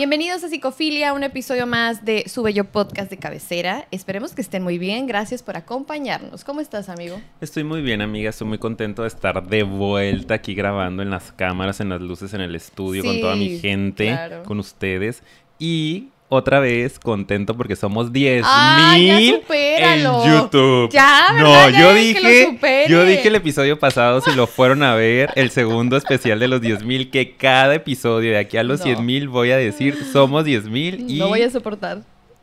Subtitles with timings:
[0.00, 3.86] Bienvenidos a Psicofilia, un episodio más de su bello podcast de cabecera.
[3.90, 5.06] Esperemos que estén muy bien.
[5.06, 6.42] Gracias por acompañarnos.
[6.42, 7.20] ¿Cómo estás, amigo?
[7.42, 8.30] Estoy muy bien, amiga.
[8.30, 12.32] Estoy muy contento de estar de vuelta aquí grabando en las cámaras, en las luces,
[12.32, 14.42] en el estudio, con toda mi gente, claro.
[14.44, 15.22] con ustedes.
[15.58, 19.10] Y otra vez contento porque somos 10 Ah, mil
[19.48, 20.02] en.
[20.02, 20.90] YouTube.
[20.90, 21.42] Ya, ¿verdad?
[21.42, 22.88] no, Ya yo que lo dije, supere.
[22.88, 26.60] yo dije el episodio pasado, si lo fueron a ver, el segundo especial de los
[26.60, 28.84] 10 mil, que cada episodio de aquí a los No.
[28.86, 31.98] 100 mil voy a decir, somos 10 mil y No voy a soportar.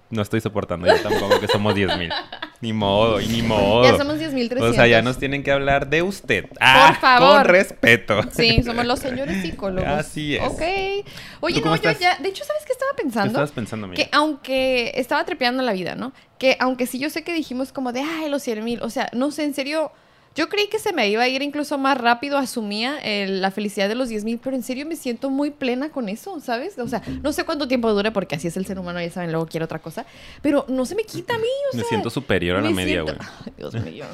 [0.09, 2.09] no estoy soportando yo tampoco que somos 10 mil.
[2.59, 3.83] Ni modo, y ni modo.
[3.83, 4.61] Ya somos 10.300.
[4.61, 6.45] O sea, ya nos tienen que hablar de usted.
[6.59, 7.37] Ah, favor.
[7.37, 8.21] Con respeto.
[8.31, 9.87] Sí, somos los señores psicólogos.
[9.87, 10.43] Así es.
[10.43, 10.61] Ok.
[11.41, 12.17] Oye, ¿Tú cómo no, yo ya.
[12.17, 13.27] De hecho, ¿sabes qué estaba ¿Qué pensando?
[13.27, 14.03] estabas pensando, amiga?
[14.03, 16.13] Que aunque estaba trepeando la vida, ¿no?
[16.39, 19.09] Que aunque sí yo sé que dijimos como de, ay, los 100 mil, o sea,
[19.13, 19.91] no sé, en serio,
[20.37, 23.89] yo creí que se me iba a ir incluso más rápido, asumía el- la felicidad
[23.89, 26.77] de los 10 mil, pero en serio me siento muy plena con eso, ¿sabes?
[26.79, 29.31] O sea, no sé cuánto tiempo dure porque así es el ser humano, ya saben,
[29.31, 30.05] luego quiere otra cosa,
[30.41, 32.75] pero no se me quita a mí, o Me sea, siento superior a la me
[32.75, 33.27] media, siento- güey.
[33.45, 34.05] Ay, Dios mío.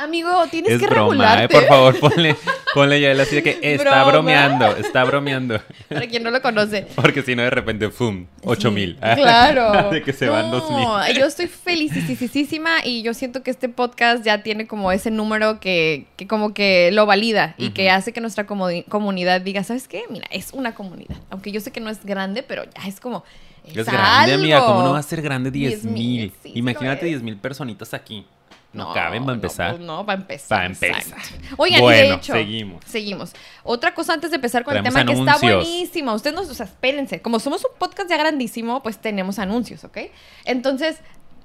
[0.00, 1.48] Amigo, tienes Es que broma, ¿eh?
[1.48, 2.34] Por favor, ponle,
[2.72, 4.04] ponle ya el así de que está Broma.
[4.10, 5.60] bromeando, está bromeando.
[5.90, 6.86] Para quien no lo conoce.
[6.94, 8.26] Porque si no, de repente, ¡fum!
[8.44, 8.98] 8 mil.
[9.16, 9.90] Claro.
[9.90, 11.18] de que se van No, 2 mil.
[11.18, 16.06] Yo estoy felicísima y yo siento que este podcast ya tiene como ese número que,
[16.16, 20.04] que como que lo valida y que hace que nuestra comunidad diga, ¿sabes qué?
[20.08, 21.16] Mira, es una comunidad.
[21.28, 23.22] Aunque yo sé que no es grande, pero ya es como...
[23.66, 24.64] Es, Es grande, amiga.
[24.64, 26.30] ¿Cómo no va a ser grande 10 10,000, mil?
[26.30, 27.12] sí, sí Imagínate lo es.
[27.16, 28.24] 10 mil personitas aquí.
[28.72, 29.72] No, caben para empezar.
[29.72, 30.58] No, pues no, para empezar.
[30.58, 31.18] Pa' empezar.
[31.56, 32.84] Oigan, y Bueno, de hecho, seguimos.
[32.84, 33.32] Seguimos.
[33.64, 36.14] Otra cosa antes de empezar con el tema que está buenísimo.
[36.14, 37.20] Ustedes nos, o sea, espérense.
[37.20, 39.98] Como somos un podcast ya grandísimo, pues tenemos anuncios, ¿ok?
[40.44, 41.00] Entonces,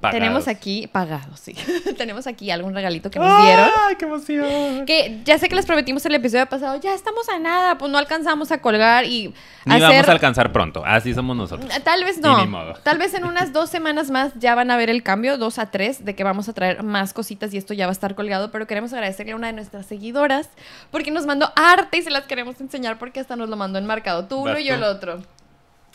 [0.06, 0.20] Pagados.
[0.20, 1.56] tenemos aquí, pagados, sí.
[1.98, 3.70] tenemos aquí algún regalito que nos dieron.
[3.88, 4.86] ¡Ay, qué emoción!
[4.86, 7.98] Que ya sé que les prometimos el episodio pasado, ya estamos a nada, pues no
[7.98, 9.34] alcanzamos a colgar y
[9.66, 9.90] Ni hacer...
[9.90, 10.84] vamos a alcanzar pronto.
[10.86, 11.70] Así somos nosotros.
[11.84, 12.40] Tal vez no.
[12.42, 12.74] ni modo.
[12.84, 15.72] Tal vez en unas dos semanas más ya van a ver el cambio, dos a
[15.72, 18.52] tres, de que vamos a traer más cositas y esto ya va a estar colgado.
[18.52, 20.50] Pero queremos agradecerle a una de nuestras seguidoras
[20.92, 24.26] porque nos mandó arte y se las queremos enseñar porque hasta nos lo mandó enmarcado.
[24.26, 25.22] Tú uno ¿Vas y yo el otro.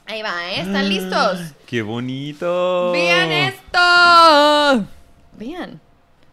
[0.06, 0.60] Ahí va, ¿eh?
[0.62, 1.40] ¿Están listos?
[1.66, 2.90] ¡Qué bonito!
[2.92, 4.86] Vean esto.
[5.32, 5.80] Vean.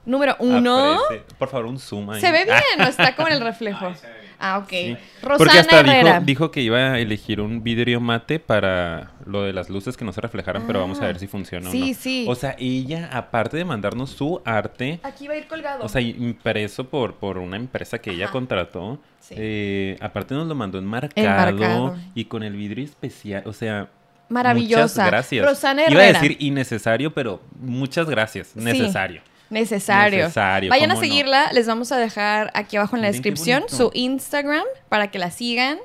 [0.05, 0.93] Número uno.
[1.05, 1.25] Aparece.
[1.37, 2.21] Por favor, un zoom ahí.
[2.21, 3.93] ¿Se ve bien Ah, o está como en el reflejo?
[4.39, 4.69] Ah, ok.
[4.69, 4.97] sí.
[5.23, 6.13] Rosana Porque hasta Herrera.
[6.19, 10.05] dijo, dijo que iba a elegir un vidrio mate para lo de las luces que
[10.05, 11.93] no se reflejaran, pero vamos a ver si funciona Sí, o no.
[11.93, 12.25] sí.
[12.29, 15.83] O sea, ella, aparte de mandarnos su arte, Aquí va a ir colgado.
[15.83, 19.35] o sea, impreso por, por una empresa que ella contrató, Sí.
[19.37, 21.97] eh, aparte nos lo mandó enmarcado, Enmarcado.
[22.15, 23.89] y con el vidrio especial, o sea...
[24.29, 24.81] Maravillosa.
[24.83, 25.45] Muchas gracias.
[25.45, 26.19] Rosana Iba a Herrera.
[26.21, 28.55] decir innecesario, pero muchas gracias.
[28.57, 29.21] Necesario.
[29.49, 30.23] Necesario.
[30.25, 31.09] Necesario, Vayan a ¿cómo no?
[31.09, 35.31] seguirla, les vamos a dejar aquí abajo en la descripción su Instagram para que la
[35.31, 35.77] sigan.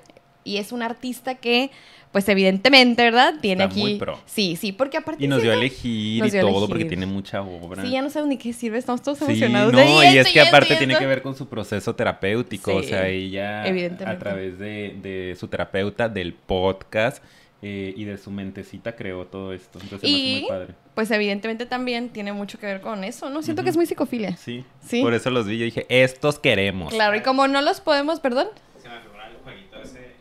[0.44, 1.70] Y es un artista que,
[2.10, 3.34] pues evidentemente, ¿verdad?
[3.40, 3.80] Tiene Está aquí.
[3.80, 4.18] muy pro.
[4.26, 5.22] Sí, sí, porque aparte.
[5.24, 6.88] Y nos dio a elegir y todo porque elegir.
[6.88, 7.82] tiene mucha obra.
[7.84, 9.72] Sí, ya no saben ni qué sirve, estamos todos Sí, emocionados.
[9.72, 11.00] no, de, y es esto, que esto, aparte y tiene esto".
[11.00, 14.16] que ver con su proceso terapéutico, o Sí, sea, ella evidentemente.
[14.16, 17.22] a través de, de su terapeuta, del podcast
[17.62, 19.78] eh, y de su mentecita creó todo esto.
[19.82, 20.74] Entonces Y muy padre.
[20.94, 23.40] pues evidentemente también tiene mucho que ver con eso, ¿no?
[23.42, 24.36] Siento que es muy psicofilia.
[24.36, 25.00] Sí, Sí.
[25.02, 26.92] por eso los vi, yo dije, estos queremos.
[26.92, 28.48] Claro, y como no los podemos, perdón,
[28.82, 30.12] Se me figura el jueguito ese.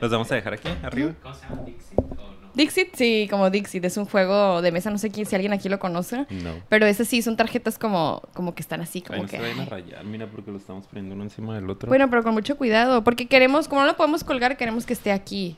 [0.00, 1.12] Los vamos a dejar aquí, arriba.
[1.22, 1.62] ¿Cómo se llama?
[1.64, 2.50] ¿Dixit o no?
[2.54, 5.68] Dixit, sí, como Dixit, es un juego de mesa, no sé quién, si alguien aquí
[5.68, 6.26] lo conoce.
[6.30, 6.54] No.
[6.68, 9.36] Pero ese sí, son tarjetas como, como que están así, como no que...
[9.36, 9.68] se vayan a ay.
[9.68, 11.88] rayar, mira, porque lo estamos poniendo uno encima del otro.
[11.88, 15.12] Bueno, pero con mucho cuidado, porque queremos, como no lo podemos colgar, queremos que esté
[15.12, 15.56] aquí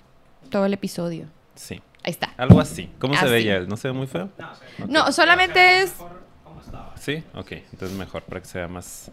[0.53, 1.27] todo el episodio.
[1.57, 2.33] Sí, Ahí está.
[2.37, 2.89] algo así.
[3.01, 3.31] ¿Cómo se Así.
[3.31, 3.61] ve ya?
[3.61, 4.29] ¿No se ve muy feo?
[4.39, 4.89] No, se ve.
[4.93, 5.95] No, solamente es...
[6.97, 9.11] Sí, ok, entonces mejor para que sea más...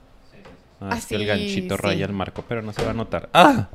[0.82, 1.82] Ah, es que el Así, ganchito sí.
[1.82, 3.30] raya el marco, pero no se va a notar.
[3.34, 3.68] ¡Ah!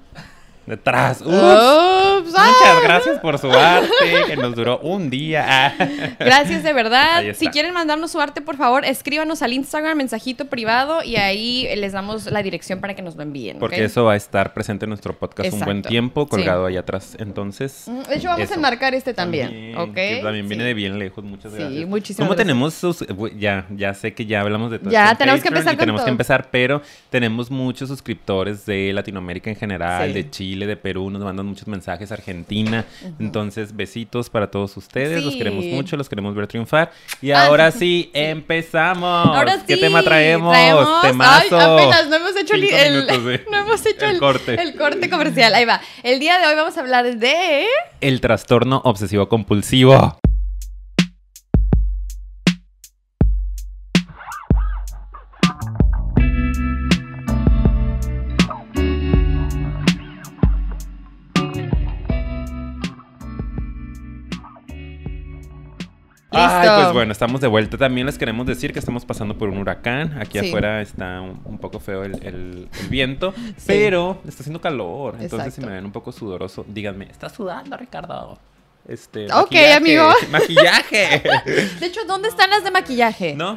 [0.66, 1.20] Detrás.
[1.20, 1.30] ¡Ups!
[1.30, 2.28] Ups.
[2.30, 3.88] Muchas gracias por su arte,
[4.26, 5.74] que nos duró un día.
[6.18, 7.22] Gracias de verdad.
[7.34, 11.92] Si quieren mandarnos su arte, por favor, escríbanos al Instagram, mensajito privado, y ahí les
[11.92, 13.58] damos la dirección para que nos lo envíen.
[13.58, 13.82] Porque ¿ok?
[13.86, 15.88] eso va a estar presente en nuestro podcast un buen Exacto.
[15.90, 17.16] tiempo, colgado ahí atrás.
[17.18, 17.84] Entonces.
[18.08, 18.54] De hecho, vamos eso.
[18.54, 19.94] a enmarcar este también, ¿ok?
[19.94, 20.48] Que también Sí.
[20.48, 21.86] viene de bien lejos, muchas Sí, gracias.
[21.88, 22.46] muchísimas ¿Cómo gracias.
[22.46, 23.04] tenemos sus.?
[23.38, 24.90] Ya, ya sé que ya hablamos de todo.
[24.90, 26.06] Ya, esto en tenemos que Patreon empezar y con tenemos todo.
[26.06, 30.12] que empezar, pero tenemos muchos suscriptores de Latinoamérica en general, Sí.
[30.14, 32.84] de Chile, de Perú, nos mandan muchos mensajes, Argentina.
[33.18, 35.22] Entonces, besitos para todos ustedes.
[35.24, 36.92] Los queremos mucho, los queremos ver triunfar.
[37.20, 37.78] Y Ah, ahora sí.
[37.78, 39.26] sí, empezamos.
[39.26, 39.64] Ahora sí.
[39.66, 40.52] ¿Qué tema traemos?
[40.54, 41.58] Traemos- Temazo.
[41.58, 43.40] Ay, apenas no hemos hecho el, Cinco el- minutos, sí.
[43.50, 44.62] no hemos hecho El el, corte.
[44.62, 45.54] el corte comercial.
[45.54, 45.80] Ahí va.
[46.02, 47.66] El día de hoy vamos a hablar de
[48.00, 50.18] El trastorno obsesivo compulsivo.
[66.34, 67.76] Ay, pues bueno, estamos de vuelta.
[67.78, 70.18] También les queremos decir que estamos pasando por un huracán.
[70.20, 70.48] Aquí Sí.
[70.48, 73.64] afuera está un, un poco feo el, el- el viento, Sí.
[73.66, 75.16] pero está haciendo calor.
[75.20, 78.38] Entonces, si me ven un poco sudoroso, díganme, ¿estás sudando, Ricardo?
[78.86, 80.10] Este, Ok, maquillaje, amigo.
[80.30, 81.22] Maquillaje.
[81.80, 83.34] De hecho, ¿dónde están las de maquillaje?
[83.34, 83.56] ¿No?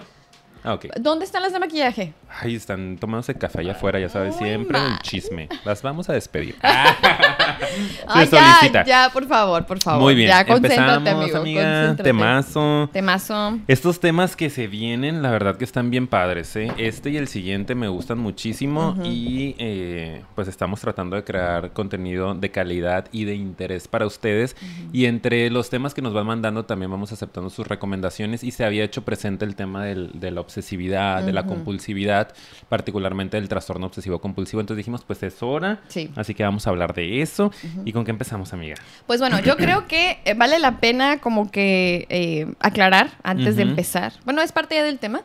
[0.64, 0.86] Ah, ok.
[1.00, 2.14] ¿Dónde están las de maquillaje?
[2.42, 5.48] Ay, están tomándose café allá afuera, ya sabes, siempre un chisme.
[5.66, 6.56] Las vamos a despedir.
[8.08, 8.84] Ay, solicita.
[8.84, 10.02] ya, ya, por favor, por favor.
[10.02, 11.38] Muy bien, Ya, empezamos, amigo.
[11.38, 11.96] amiga.
[11.96, 12.90] Temazo.
[12.94, 13.60] Temazo.
[13.68, 16.72] Estos temas que se vienen, la verdad que están bien padres, ¿eh?
[16.78, 19.04] Este y el siguiente me gustan muchísimo Ujú.
[19.06, 24.56] y eh, pues estamos tratando de crear contenido de calidad y de interés para ustedes.
[24.94, 28.66] Y entre los temas que nos van mandando también vamos aceptando sus recomendaciones y se
[28.66, 30.12] había hecho presente el tema del-
[30.48, 32.34] obsesividad, de la compulsividad,
[32.70, 34.62] particularmente del trastorno obsesivo compulsivo.
[34.62, 35.82] Entonces dijimos, pues es hora.
[35.88, 36.10] Sí.
[36.16, 37.52] Así que vamos a hablar de eso.
[37.86, 38.76] ¿Y con qué empezamos, amiga?
[39.06, 43.64] Pues bueno, yo creo que eh, vale la pena como que eh, aclarar antes de
[43.64, 44.14] empezar.
[44.26, 45.22] Bueno, es parte ya del tema.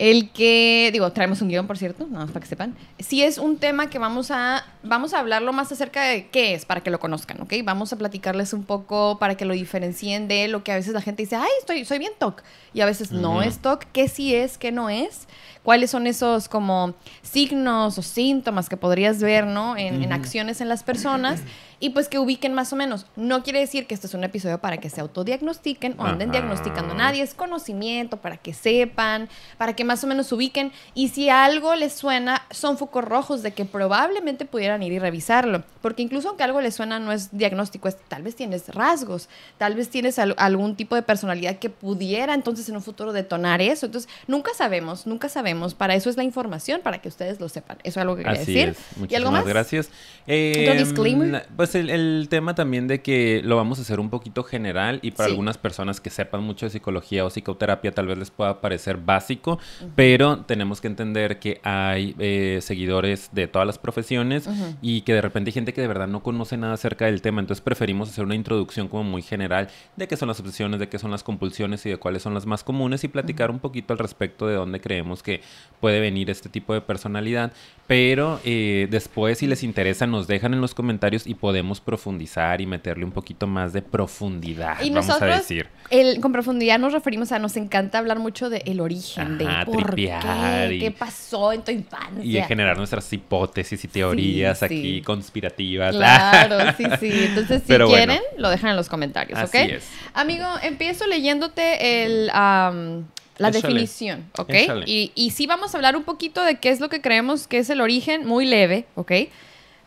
[0.00, 2.74] El que, digo, traemos un guion, por cierto, nada más para que sepan.
[3.00, 6.64] Sí es un tema que vamos a, vamos a hablarlo más acerca de qué es,
[6.64, 7.52] para que lo conozcan, ¿ok?
[7.64, 11.02] Vamos a platicarles un poco para que lo diferencien de lo que a veces la
[11.02, 12.42] gente dice, ay, estoy, soy bien TOC.
[12.72, 15.28] Y a veces no es TOC, qué sí es, qué no es.
[15.62, 19.76] Cuáles son esos como signos o síntomas que podrías ver, ¿no?
[19.76, 20.14] En, en Ujú.
[20.14, 21.40] acciones en las personas.
[21.82, 23.06] Y pues que ubiquen más o menos.
[23.16, 26.38] No quiere decir que este es un episodio para que se autodiagnostiquen o anden Ajá.
[26.40, 27.22] diagnosticando a nadie.
[27.22, 30.72] Es conocimiento para que sepan, para que más o menos ubiquen.
[30.94, 35.62] Y si algo les suena, son focos rojos de que probablemente pudieran ir y revisarlo.
[35.80, 39.74] Porque incluso aunque algo les suena, no es diagnóstico, es tal vez tienes rasgos, tal
[39.74, 43.86] vez tienes al- algún tipo de personalidad que pudiera entonces en un futuro detonar eso.
[43.86, 45.49] Entonces, nunca sabemos, nunca sabemos.
[45.76, 47.78] Para eso es la información, para que ustedes lo sepan.
[47.82, 48.68] Eso es algo que quería Así decir.
[48.70, 48.78] es.
[48.96, 49.46] ¿Y Muchísimas algo más?
[49.46, 49.86] gracias.
[49.86, 51.46] ¿Otro Eh, disclaimer?
[51.56, 55.10] Pues el, el tema también de que lo vamos a hacer un poquito general y
[55.12, 55.32] para Sí.
[55.32, 59.58] algunas personas que sepan mucho de psicología o psicoterapia tal vez les pueda parecer básico,
[59.96, 64.76] pero tenemos que entender que hay eh, seguidores de todas las profesiones Ujú.
[64.82, 67.40] y que de repente hay gente que de verdad no conoce nada acerca del tema,
[67.40, 70.98] entonces preferimos hacer una introducción como muy general de qué son las obsesiones, de qué
[70.98, 73.98] son las compulsiones y de cuáles son las más comunes y platicar un poquito al
[73.98, 75.39] respecto de dónde creemos que
[75.80, 77.52] puede venir este tipo de personalidad,
[77.86, 82.66] pero eh, después si les interesa nos dejan en los comentarios y podemos profundizar y
[82.66, 85.68] meterle un poquito más de profundidad, Y vamos nosotros, a decir.
[85.88, 89.94] el, con profundidad nos referimos a, nos encanta hablar mucho del origen, Ajá, de por
[89.94, 92.22] qué, y- qué pasó en tu infancia.
[92.22, 95.96] Y de generar nuestras hipótesis y teorías Sí, aquí conspirativas.
[95.96, 97.10] Claro, sí, sí.
[97.24, 98.12] Entonces, si Pero bueno.
[98.12, 99.54] quieren, lo dejan en los comentarios, ¿ok?
[99.54, 99.88] Así es.
[100.12, 103.06] Amigo, empiezo leyéndote el, am,
[103.40, 103.62] la Échale.
[103.62, 104.52] definición, ¿ok?
[104.86, 107.58] Y, y sí vamos a hablar un poquito de qué es lo que creemos que
[107.58, 109.12] es el origen, muy leve, ¿ok?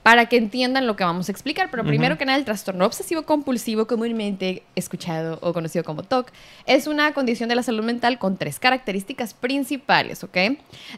[0.01, 1.69] Para que entiendan lo que vamos a explicar.
[1.71, 6.31] Pero primero que nada, el trastorno obsesivo compulsivo, comúnmente escuchado o conocido como TOC,
[6.65, 10.37] es una condición de la salud mental con tres características principales, ¿ok?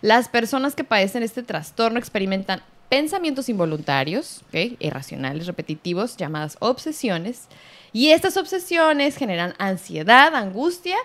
[0.01, 4.77] Las personas que padecen este trastorno experimentan pensamientos involuntarios, ¿ok?
[4.79, 7.47] irracionales, repetitivos, llamadas obsesiones.
[7.93, 10.97] Y estas obsesiones generan ansiedad, angustia,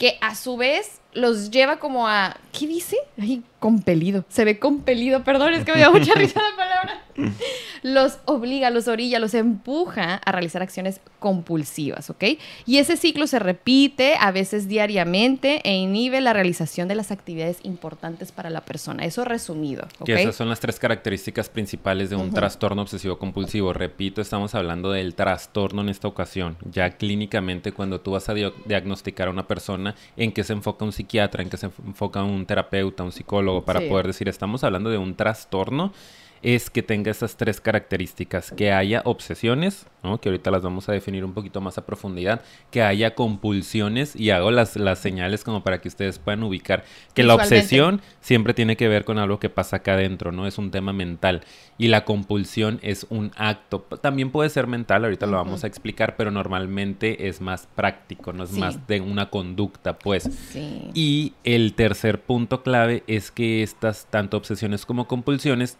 [0.00, 2.38] que a su vez los lleva como a...
[2.58, 2.96] ¿Qué dice?
[3.20, 4.24] Ay, compelido.
[4.30, 7.04] Se ve compelido, perdón, es que me da mucha risa la palabra.
[7.82, 12.24] Los obliga, los orilla, los empuja a realizar acciones compulsivas, ¿ok?
[12.66, 17.58] Y ese ciclo se repite a veces diariamente e inhibe la realización de las actividades
[17.62, 19.04] importantes para la persona.
[19.04, 20.06] Eso resumido, ¿ok?
[20.06, 23.72] Que esas son las tres características principales de un trastorno obsesivo compulsivo.
[23.72, 26.56] Repito, estamos hablando del trastorno en esta ocasión.
[26.70, 30.92] Ya clínicamente, cuando tú vas a diagnosticar a una persona, en qué se enfoca un
[30.92, 33.88] psiquiatra, en qué se enfoca un terapeuta, un psicólogo, para Sí.
[33.88, 35.92] poder decir, estamos hablando de un trastorno,
[36.42, 40.18] es que tenga esas tres características, que haya obsesiones, ¿no?
[40.20, 44.30] que ahorita las vamos a definir un poquito más a profundidad, que haya compulsiones, y
[44.30, 48.76] hago las, las señales como para que ustedes puedan ubicar que la obsesión siempre tiene
[48.76, 50.46] que ver con algo que pasa acá adentro, ¿no?
[50.46, 51.42] Es un tema mental.
[51.78, 53.80] Y la compulsión es un acto.
[54.00, 58.44] También puede ser mental, ahorita lo vamos a explicar, pero normalmente es más práctico, no
[58.44, 58.60] es Sí.
[58.60, 60.24] más de una conducta, pues.
[60.52, 60.90] Sí.
[60.94, 65.78] Y el tercer punto clave es que estas, tanto obsesiones como compulsiones,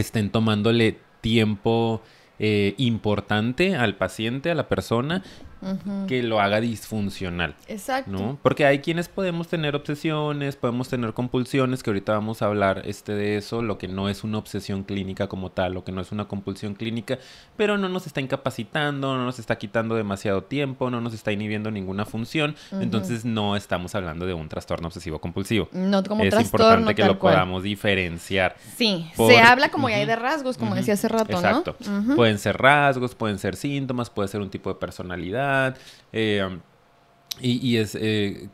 [0.00, 2.02] estén tomándole tiempo
[2.38, 5.22] eh, importante al paciente, a la persona,
[6.06, 7.54] Que lo haga disfuncional.
[7.68, 8.10] Exacto.
[8.10, 8.38] ¿no?
[8.42, 13.12] Porque hay quienes podemos tener obsesiones, podemos tener compulsiones, que ahorita vamos a hablar este
[13.12, 16.12] de eso, lo que no es una obsesión clínica como tal, lo que no es
[16.12, 17.18] una compulsión clínica,
[17.56, 21.70] pero no nos está incapacitando, no nos está quitando demasiado tiempo, no nos está inhibiendo
[21.70, 25.68] ninguna función, entonces no estamos hablando de un trastorno obsesivo compulsivo.
[25.72, 27.34] No como es trastorno importante que lo cual.
[27.34, 28.56] podamos diferenciar.
[28.76, 31.76] Sí, Por- se habla como ya hay de rasgos, como decía hace rato, Exacto.
[32.14, 35.45] Pueden ser rasgos, pueden ser síntomas, puede ser un tipo de personalidad.
[36.12, 36.58] Eh,
[37.40, 38.48] Y, y es, eh,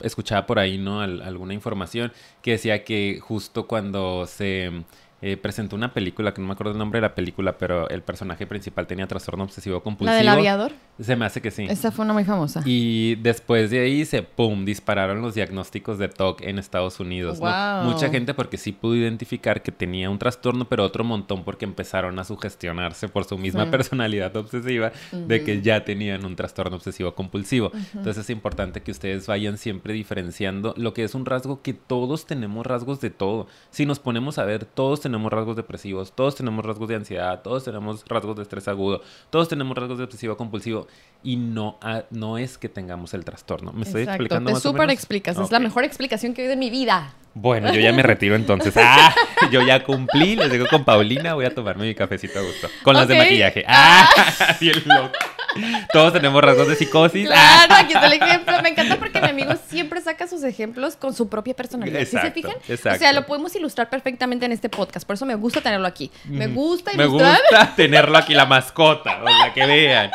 [0.00, 1.00] escuchaba por ahí, ¿no?
[1.00, 4.84] Al- alguna información que decía que justo cuando se
[5.26, 8.02] eh, presentó una película, que no me acuerdo el nombre de la película, pero el
[8.02, 10.12] personaje principal tenía trastorno obsesivo compulsivo.
[10.12, 10.72] La del aviador.
[11.00, 11.64] Se me hace que sí.
[11.66, 12.60] Esa fue una muy famosa.
[12.66, 17.40] Y después de ahí se, pum, dispararon los diagnósticos de TOC en Estados Unidos.
[17.84, 22.18] Mucha gente porque sí pudo identificar que tenía un trastorno, pero otro montón porque empezaron
[22.18, 23.70] a sugestionarse por su misma Sí.
[23.70, 27.72] personalidad obsesiva de que ya tenían un trastorno obsesivo compulsivo.
[27.94, 32.26] Entonces es importante que ustedes vayan siempre diferenciando lo que es un rasgo que todos
[32.26, 33.46] tenemos rasgos de todo.
[33.70, 37.64] Si nos ponemos a ver, todos tenemos rasgos depresivos, todos tenemos rasgos de ansiedad, todos
[37.64, 40.86] tenemos rasgos de estrés agudo, todos tenemos rasgos de obsesivo compulsivo
[41.22, 41.78] y no,
[42.10, 43.72] no es que tengamos el trastorno.
[43.72, 45.38] ¿Me estoy Exacto, explicando te súper explicas.
[45.38, 47.14] Es la mejor explicación que he oído en mi vida.
[47.34, 48.74] Bueno, yo ya me retiro entonces.
[48.86, 49.14] Ah,
[49.50, 52.68] yo ya cumplí, les digo con Paulina, voy a tomarme mi cafecito a gusto.
[52.82, 53.64] Con las de maquillaje.
[53.66, 54.08] Ah,
[54.60, 55.10] bien loco.
[55.92, 57.26] Todos tenemos rasgos de psicosis.
[57.26, 58.60] Claro, aquí está el ejemplo.
[58.62, 62.00] Me encanta porque mi amigo siempre saca sus ejemplos con su propia personalidad.
[62.00, 62.52] ¿Sí se Exacto, fijan?
[62.56, 62.98] O exacto.
[62.98, 65.06] sea, lo podemos ilustrar perfectamente en este podcast.
[65.06, 66.10] Por eso me gusta tenerlo aquí.
[66.24, 67.40] Me gusta Me ilustrar.
[67.50, 69.22] gusta tenerlo aquí, la mascota.
[69.22, 70.10] O sea, que vean.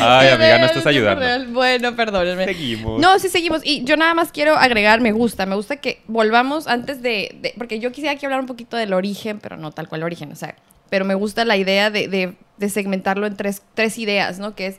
[0.00, 1.52] Ay, Es amiga, no real, estás es ayudando.
[1.52, 2.44] Bueno, perdónenme.
[2.44, 3.00] Seguimos.
[3.00, 3.60] No, sí seguimos.
[3.64, 7.54] Y yo nada más quiero agregar, me gusta, me gusta que volvamos antes de, de-
[7.56, 10.32] porque yo quisiera aquí hablar un poquito del origen, pero no tal cual el origen,
[10.32, 10.54] o sea,
[10.90, 14.54] pero me gusta la idea de, de- de segmentarlo en tres, tres ideas, ¿no?
[14.54, 14.76] Que es,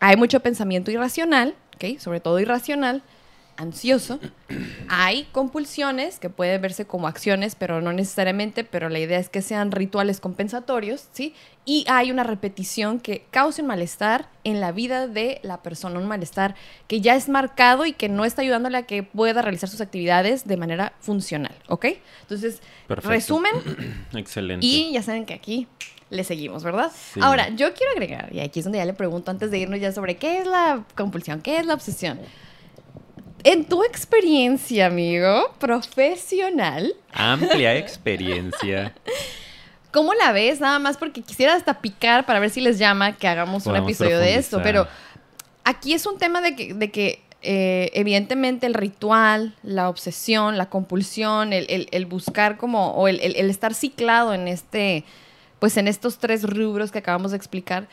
[0.00, 1.98] hay mucho pensamiento irracional, ¿ok?
[1.98, 3.02] Sobre todo irracional,
[3.56, 4.18] ansioso.
[4.88, 9.42] Hay compulsiones que pueden verse como acciones, pero no necesariamente, pero la idea es que
[9.42, 11.34] sean rituales compensatorios, ¿sí?
[11.64, 16.08] Y hay una repetición que cause un malestar en la vida de la persona, un
[16.08, 16.54] malestar
[16.88, 20.46] que ya es marcado y que no está ayudándole a que pueda realizar sus actividades
[20.46, 21.86] de manera funcional, ¿ok?
[22.22, 23.10] Entonces, Perfecto.
[23.10, 23.52] resumen
[24.14, 24.66] Excelente.
[24.66, 25.68] y ya saben que aquí
[26.12, 26.92] le seguimos, ¿verdad?
[27.14, 27.20] Sí.
[27.22, 29.90] Ahora, yo quiero agregar, y aquí es donde ya le pregunto antes de irnos ya
[29.92, 32.20] sobre qué es la compulsión, qué es la obsesión.
[33.44, 38.94] En tu experiencia, amigo, profesional, Amplia experiencia.
[39.90, 40.60] ¿cómo la ves?
[40.60, 44.18] Nada más porque quisiera hasta picar para ver si les llama que hagamos un episodio
[44.18, 44.86] de esto, pero
[45.64, 50.70] aquí es un tema de que, de que eh, evidentemente el ritual, la obsesión, la
[50.70, 55.04] compulsión, el, el- el buscar como, o el estar ciclado en este,
[55.62, 57.86] pues en estos tres rubros que acabamos de explicar,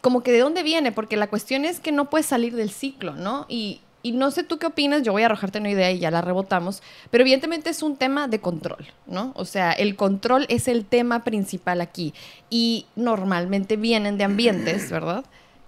[0.00, 3.12] como que de dónde viene, porque la cuestión es que no puedes salir del ciclo,
[3.12, 3.46] ¿no?
[3.48, 6.10] Y, y no sé tú qué opinas, yo voy a arrojarte una idea y ya
[6.10, 9.30] la rebotamos, pero evidentemente es un tema de control, ¿no?
[9.36, 12.14] O sea, el control es el tema principal aquí
[12.50, 15.24] y normalmente vienen de ambientes, ¿verdad?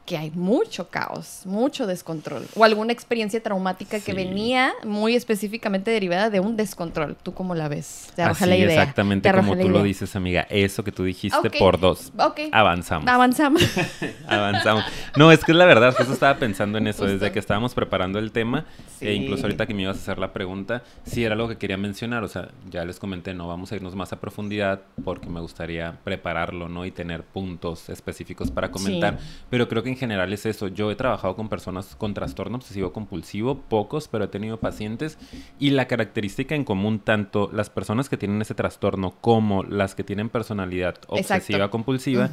[0.07, 6.31] Que hay mucho caos, mucho descontrol o alguna experiencia traumática que venía muy específicamente derivada
[6.31, 7.17] de un descontrol.
[7.23, 8.11] ¿Tú cómo la ves?
[8.17, 8.81] Te arroja Así, la idea.
[8.83, 10.47] exactamente Te como tú lo dices, amiga.
[10.51, 12.13] Eso que tú dijiste por dos.
[12.19, 12.41] Ok.
[12.51, 13.07] Avanzamos.
[13.09, 13.63] Avanzamos.
[14.27, 14.85] Avanzamos.
[15.17, 17.13] No, es que es la verdad, justo estaba pensando en eso Justo.
[17.13, 18.65] desde que estábamos preparando el tema
[18.99, 19.07] Sí.
[19.07, 21.77] e incluso ahorita que me ibas a hacer la pregunta, sí era algo que quería
[21.77, 25.41] mencionar, o sea, ya les comenté, no vamos a irnos más a profundidad porque me
[25.41, 26.85] gustaría prepararlo, ¿no?
[26.85, 29.27] Y tener puntos específicos para comentar, Sí.
[29.51, 30.69] pero creo que en general es eso.
[30.69, 35.19] Yo he trabajado con personas con trastorno obsesivo compulsivo, pocos, pero he tenido pacientes
[35.59, 40.05] y la característica en común tanto las personas que tienen ese trastorno como las que
[40.05, 42.31] tienen personalidad obsesiva compulsiva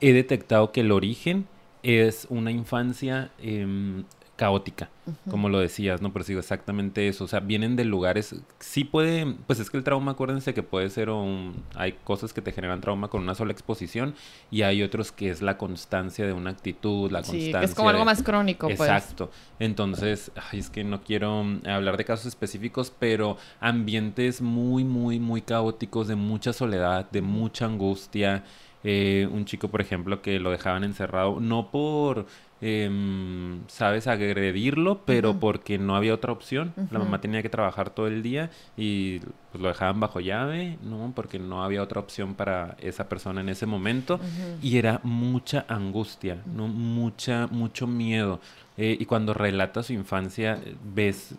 [0.00, 1.46] he detectado que el origen
[1.82, 4.04] es una infancia em,
[4.36, 4.90] caótica,
[5.30, 6.12] como lo decías, ¿no?
[6.12, 7.24] Pero sigo exactamente eso.
[7.24, 8.34] O sea, vienen de lugares.
[8.58, 9.34] Sí puede.
[9.46, 11.64] Pues es que el trauma, acuérdense que puede ser un.
[11.74, 14.14] Hay cosas que te generan trauma con una sola exposición
[14.50, 17.60] y hay otros que es la constancia de una actitud, la Sí, constancia.
[17.60, 18.80] que es como algo más crónico, pues.
[18.80, 19.30] Exacto.
[19.58, 25.18] Entonces, ay, es que no quiero mm, hablar de casos específicos, pero ambientes muy, muy,
[25.18, 28.44] muy caóticos, de mucha soledad, de mucha angustia.
[28.88, 32.26] Eh, un chico, por ejemplo, que lo dejaban encerrado, no por,
[32.60, 36.72] em, sabes, agredirlo, pero porque no había otra opción.
[36.90, 41.12] La mamá tenía que trabajar todo el día y pues lo dejaban bajo llave, ¿no?
[41.14, 44.20] Porque no había otra opción para esa persona en ese momento.
[44.62, 46.68] Y era mucha angustia, ¿no?
[46.68, 48.40] Mucha, mucho miedo.
[48.78, 51.34] Eh, y cuando relata su infancia, eh, ves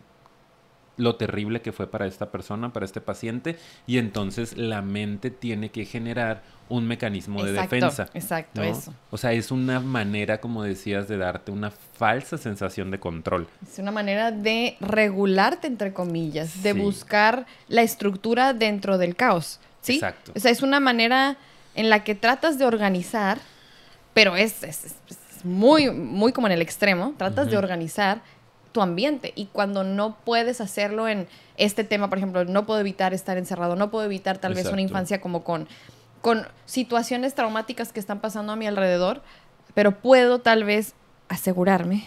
[0.98, 5.70] lo terrible que fue para esta persona, para este paciente, y entonces la mente tiene
[5.70, 8.10] que generar un mecanismo de Exacto, defensa.
[8.14, 8.68] exacto, ¿no?
[8.68, 8.94] eso.
[9.12, 13.48] O sea, es una manera, como decías, de darte una falsa sensación de control.
[13.72, 16.80] Es una manera de regularte, entre comillas, de Sí.
[16.80, 19.60] buscar la estructura dentro del caos.
[19.82, 19.94] ¿Sí?
[19.96, 20.34] Exacto.
[20.36, 21.38] O sea, es una manera
[21.76, 23.38] en la que tratas de organizar,
[24.14, 28.22] pero es, es- es- es muy, muy como en el extremo, tratas de organizar
[28.78, 29.34] tu ambiente.
[29.36, 33.76] Y cuando no puedes hacerlo en este tema, por ejemplo, no puedo evitar estar encerrado,
[33.76, 35.68] no puedo evitar tal vez una infancia como con,
[36.22, 39.24] con situaciones traumáticas que están pasando a mi alrededor,
[39.74, 40.94] pero puedo tal vez
[41.30, 42.06] asegurarme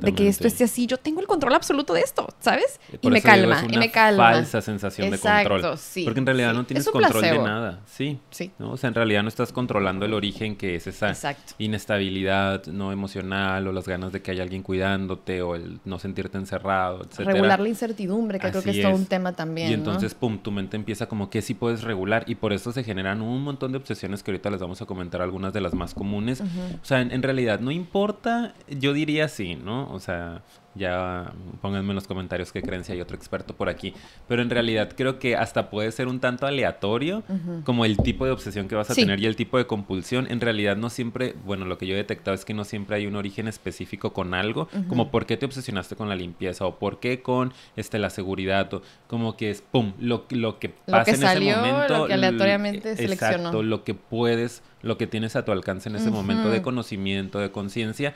[0.00, 0.86] de que esto esté así.
[0.86, 2.80] Yo tengo el control absoluto de esto, ¿sabes?
[3.02, 4.30] Y me digo, calma, es y una me calma.
[4.32, 5.78] falsa sensación Exacto, de control.
[5.78, 6.56] sí, Porque en realidad sí.
[6.56, 7.42] no tienes control placebo.
[7.42, 7.80] de nada.
[7.86, 8.18] Sí.
[8.30, 8.50] Sí.
[8.58, 8.72] ¿no?
[8.72, 11.54] O sea, en realidad no estás controlando el origen que es esa Exacto.
[11.58, 16.38] inestabilidad no emocional o las ganas de que haya alguien cuidándote o el no sentirte
[16.38, 17.32] encerrado, etcétera.
[17.32, 19.68] Regular la incertidumbre, que creo que es todo un tema también.
[19.68, 19.76] Y ¿no?
[19.78, 23.20] entonces, pum, tu mente empieza como que sí puedes regular y por eso se generan
[23.22, 26.40] un montón de obsesiones que ahorita les vamos a comentar algunas de las más comunes.
[26.40, 28.37] O sea, en, en realidad no importa,
[28.68, 29.90] yo diría sí, ¿no?
[29.92, 30.42] O sea,
[30.74, 33.94] ya pónganme en los comentarios qué creen si hay otro experto por aquí.
[34.28, 37.24] Pero en realidad creo que hasta puede ser un tanto aleatorio
[37.64, 39.00] como el tipo de obsesión que vas a Sí.
[39.02, 40.28] tener y el tipo de compulsión.
[40.30, 43.06] En realidad no siempre, bueno, lo que yo he detectado es que no siempre hay
[43.06, 47.00] un origen específico con algo, como por qué te obsesionaste con la limpieza o por
[47.00, 51.10] qué con este, la seguridad o como que es, pum, lo, lo que pasa que
[51.12, 52.06] en salió, ese lo momento.
[52.06, 53.36] que aleatoriamente l- seleccionó.
[53.36, 57.38] Exacto, lo que puedes, lo que tienes a tu alcance en ese momento de conocimiento,
[57.38, 58.14] de conciencia,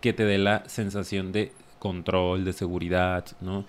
[0.00, 3.64] que te dé la sensación de control, de seguridad, ¿no?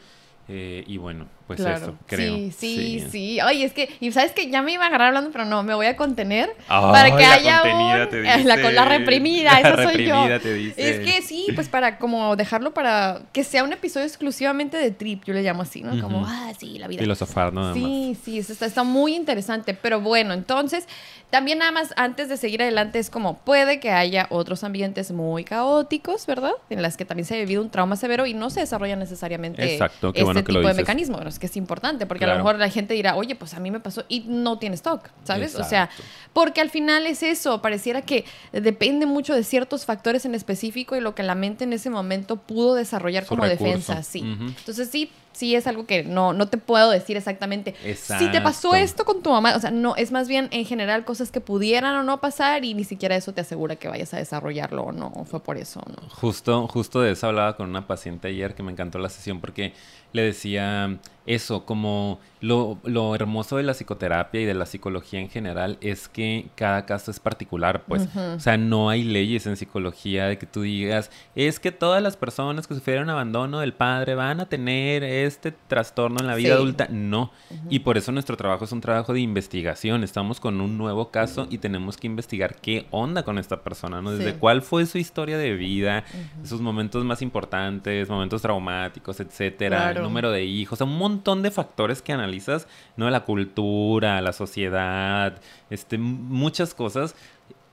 [0.48, 1.78] Eh, y bueno, pues Claro.
[1.78, 2.36] eso, creo.
[2.36, 3.40] Sí, sí, sí.
[3.40, 5.74] Ay, es que, y sabes que ya me iba a agarrar hablando, pero no, me
[5.74, 8.10] voy a contener para que la haya un...
[8.10, 8.72] te eh, la, dice.
[8.72, 10.40] la reprimida, La esa soy reprimida yo.
[10.42, 10.90] te dice.
[10.90, 15.24] Es que sí, pues para como dejarlo para que sea un episodio exclusivamente de trip,
[15.26, 16.00] yo le llamo así, ¿no?
[16.00, 17.02] Como, ah, sí, la vida.
[17.02, 17.74] Filosofar más.
[17.74, 19.74] Sí, sí, eso está, está muy interesante.
[19.74, 20.88] Pero bueno, entonces,
[21.32, 25.44] también nada más antes de seguir adelante es como puede que haya otros ambientes muy
[25.44, 26.52] caóticos, ¿verdad?
[26.70, 29.74] En las que también se ha vivido un trauma severo y no se desarrolla necesariamente
[29.74, 30.84] Exacto, qué este bueno que lo tipo de dices.
[30.84, 31.16] mecanismo.
[31.16, 33.60] Bueno, es que es importante porque a lo mejor la gente dirá, oye, pues a
[33.60, 35.56] mí me pasó y no tiene stock, ¿sabes?
[35.56, 35.90] O sea,
[36.34, 41.02] porque al final es eso, pareciera que depende mucho de ciertos factores en específico y
[41.02, 43.64] lo que la mente en ese momento pudo desarrollar Su como recurso.
[43.66, 44.20] defensa, sí.
[44.20, 47.76] Entonces sí, sí es algo que no, no te puedo decir exactamente.
[47.96, 48.76] Si te pasó Exacto.
[48.76, 51.96] esto con tu mamá, o sea, no, es más bien en general cosas que pudieran
[51.96, 55.12] o no pasar y ni siquiera eso te asegura que vayas a desarrollarlo o no,
[55.16, 56.10] o fue por eso o no.
[56.10, 59.74] Justo, justo de eso hablaba con una paciente ayer que me encantó la sesión porque
[60.12, 65.30] le decía eso, como lo, lo hermoso de la psicoterapia y de la psicología en
[65.30, 68.08] general es que cada caso es particular, pues.
[68.16, 72.18] O sea, no hay leyes en psicología de que tú digas, es que todas las
[72.18, 76.54] personas que sufrieron abandono del padre van a tener este trastorno en la vida Sí.
[76.54, 76.88] adulta.
[76.90, 77.32] No.
[77.70, 80.04] Y por eso nuestro trabajo es un trabajo de investigación.
[80.04, 84.12] Estamos con un nuevo caso y tenemos que investigar qué onda con esta persona, ¿no?
[84.12, 84.38] Desde Sí.
[84.40, 86.04] cuál fue su historia de vida,
[86.44, 89.98] sus momentos más importantes, momentos traumáticos, etcétera, Claro.
[90.00, 93.10] el número de hijos, o sea, un montón de factores que analizas, ¿no?
[93.10, 97.16] La cultura, la sociedad, este, muchas cosas.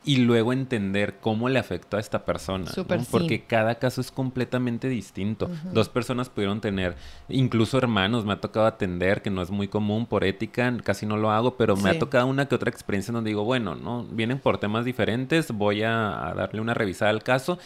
[0.07, 2.65] Y luego entender cómo le afectó a esta persona.
[2.65, 2.71] ¿no?
[2.71, 3.09] Súper sí.
[3.11, 5.51] Porque cada caso es completamente distinto.
[5.73, 6.95] Dos personas pudieron tener,
[7.29, 11.17] incluso hermanos, me ha tocado atender, que no es muy común por ética, casi no
[11.17, 11.97] lo hago, pero me Sí.
[11.97, 15.51] ha tocado una que otra experiencia en donde digo, bueno, no, vienen por temas diferentes,
[15.51, 17.59] voy a, a darle una revisada al caso.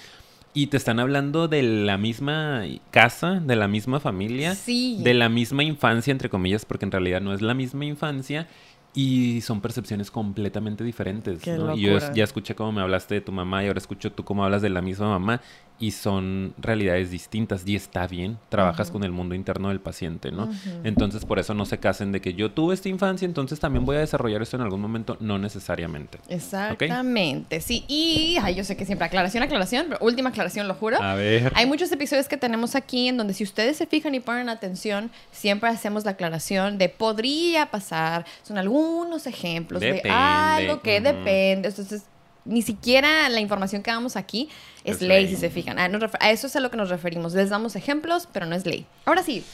[0.53, 4.98] Y te están hablando de la misma casa, de la misma familia, Sí.
[5.00, 8.48] de la misma infancia, entre comillas, porque en realidad no es la misma infancia.
[8.92, 11.40] Y son percepciones completamente diferentes.
[11.42, 11.76] Qué ¿no?
[11.76, 14.44] Y yo ya escuché cómo me hablaste de tu mamá y ahora escucho tú cómo
[14.44, 15.40] hablas de la misma mamá
[15.80, 20.50] y son realidades distintas y está bien, trabajas con el mundo interno del paciente, ¿no?
[20.84, 23.96] Entonces por eso no se casen de que yo tuve esta infancia, entonces también voy
[23.96, 26.18] a desarrollar esto en algún momento, no necesariamente.
[26.28, 27.84] Exactamente, sí.
[27.88, 31.02] Y, ay, yo sé que siempre aclaración, aclaración, pero última aclaración, lo juro.
[31.02, 31.50] A ver.
[31.56, 35.10] Hay muchos episodios que tenemos aquí en donde si ustedes se fijan y ponen atención,
[35.32, 38.26] siempre hacemos la aclaración de podría pasar.
[38.42, 41.68] Son algunos ejemplos Depende, de algo que depende.
[41.68, 42.04] Entonces,
[42.50, 44.48] ni siquiera la información que damos aquí
[44.84, 45.34] es, Es ley, ley.
[45.34, 45.78] si se fijan.
[45.78, 47.32] A, nos refer- a eso es a lo que nos referimos.
[47.32, 48.86] Les damos ejemplos, pero no es ley.
[49.06, 49.44] Ahora sí,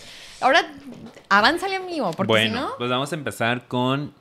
[0.41, 0.67] ahora
[1.29, 2.71] avánzale, amigo, porque bueno, si no...
[2.79, 4.13] pues vamos a empezar con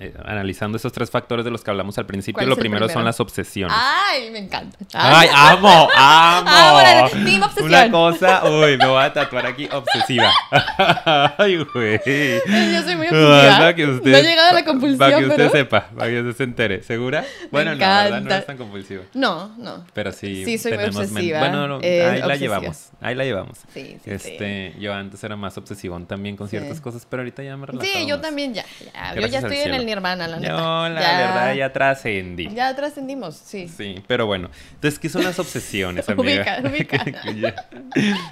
[0.00, 2.38] eh, analizando esos tres factores de los que hablamos al principio.
[2.38, 3.76] ¿Cuál Lo el primero son las obsesiones.
[3.78, 4.78] Ay, me encanta.
[4.94, 5.90] Ay, amo, amo.
[5.96, 7.66] Ah, team obsesión.
[7.66, 10.32] Una cosa, uy, me voy a tatuar aquí obsesiva.
[11.38, 12.00] Ay, güey.
[12.72, 13.74] Yo soy muy Ah, obsesiva.
[13.74, 15.50] que usted- no he llegado a la compulsión, Para que usted pero...
[15.50, 16.82] sepa, para que usted se entere.
[16.82, 17.24] ¿Segura?
[17.50, 18.20] Bueno, no, ¿verdad?
[18.22, 19.02] No es tan compulsiva.
[19.14, 19.84] No, no.
[19.92, 21.38] Pero sí, Sí, soy muy obsesiva.
[21.40, 22.88] Bueno, no, Eh, ahí la llevamos.
[23.02, 23.58] Ahí la llevamos.
[23.74, 26.56] Sí, sí, este, yo antes era más obsesivón también con Sí.
[26.56, 27.84] ciertas cosas, pero ahorita ya me relajo.
[27.84, 28.64] Sí, yo también ya.
[28.94, 29.14] ya.
[29.14, 29.76] Yo ya estoy en cielo.
[29.94, 30.52] Nirvana, la neta.
[30.56, 32.48] No, la Ya- verdad ya trascendí.
[32.54, 33.68] Ya trascendimos, sí.
[33.68, 34.48] Sí, pero bueno.
[34.74, 36.60] Entonces, ¿qué son las obsesiones, amiga?
[36.62, 37.66] Ubica, ubica.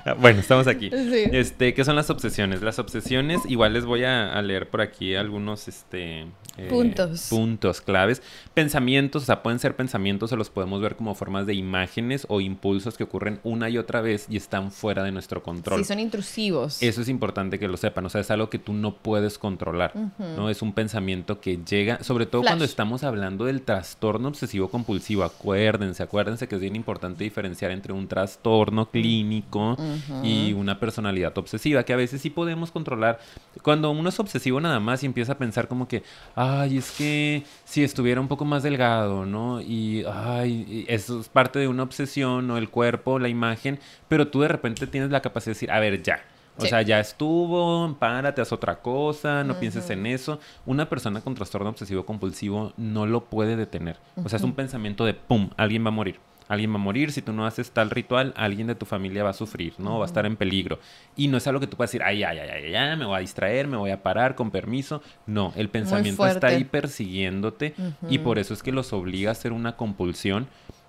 [0.05, 0.15] Ya.
[0.15, 0.91] bueno, estamos aquí.
[0.91, 1.25] Sí.
[1.33, 2.63] Este, ¿qué son las obsesiones?
[2.63, 7.27] Las obsesiones, igual les voy a, a leer por aquí algunos este eh, Puntos.
[7.31, 8.23] puntos claves.
[8.55, 12.41] Pensamientos, o sea, pueden ser pensamientos o los podemos ver como formas de imágenes o
[12.41, 15.79] impulsos que ocurren una y otra vez y están fuera de nuestro control.
[15.81, 16.83] Sí, son intrusivos.
[16.83, 19.93] Eso es importante que lo sepan, o sea, es algo que tú no puedes controlar,
[20.19, 20.51] ¿no?
[20.51, 26.03] Es un pensamiento que llega, sobre todo cuando estamos hablando del trastorno obsesivo compulsivo, acuérdense,
[26.03, 29.77] acuérdense que es bien importante diferenciar entre un trastorno clínico
[30.23, 33.21] y una personalidad obsesiva, que a veces sí podemos controlar.
[33.63, 36.03] Cuando uno es obsesivo nada más y empieza a pensar como que,
[36.35, 39.61] ay, es que si estuviera un poco más delgado, ¿no?
[39.61, 42.59] Y, ay, eso es parte de una obsesión, ¿no?
[42.59, 46.03] El cuerpo, la imagen, pero tú de repente tienes la capacidad de decir, a ver,
[46.03, 46.21] ya.
[46.59, 46.69] O Sí.
[46.69, 50.41] sea, ya estuvo, párate, haz otra cosa, no pienses en eso.
[50.67, 53.97] Una persona con trastorno obsesivo compulsivo no lo puede detener.
[54.23, 56.19] O sea, es un pensamiento de pum, alguien va a morir.
[56.49, 59.31] Alguien va a morir, si tú no haces tal ritual, alguien de tu familia va
[59.31, 59.99] a sufrir, ¿no?
[59.99, 60.79] Va a estar en peligro.
[61.15, 63.17] Y no es algo que tú puedas decir, ay, ay, ay, ay, ay, me voy
[63.17, 65.03] a distraer, me voy a parar, con permiso.
[65.27, 67.75] No, el pensamiento está ahí persiguiéndote
[68.09, 70.49] y por eso es que los obliga a hacer una compulsión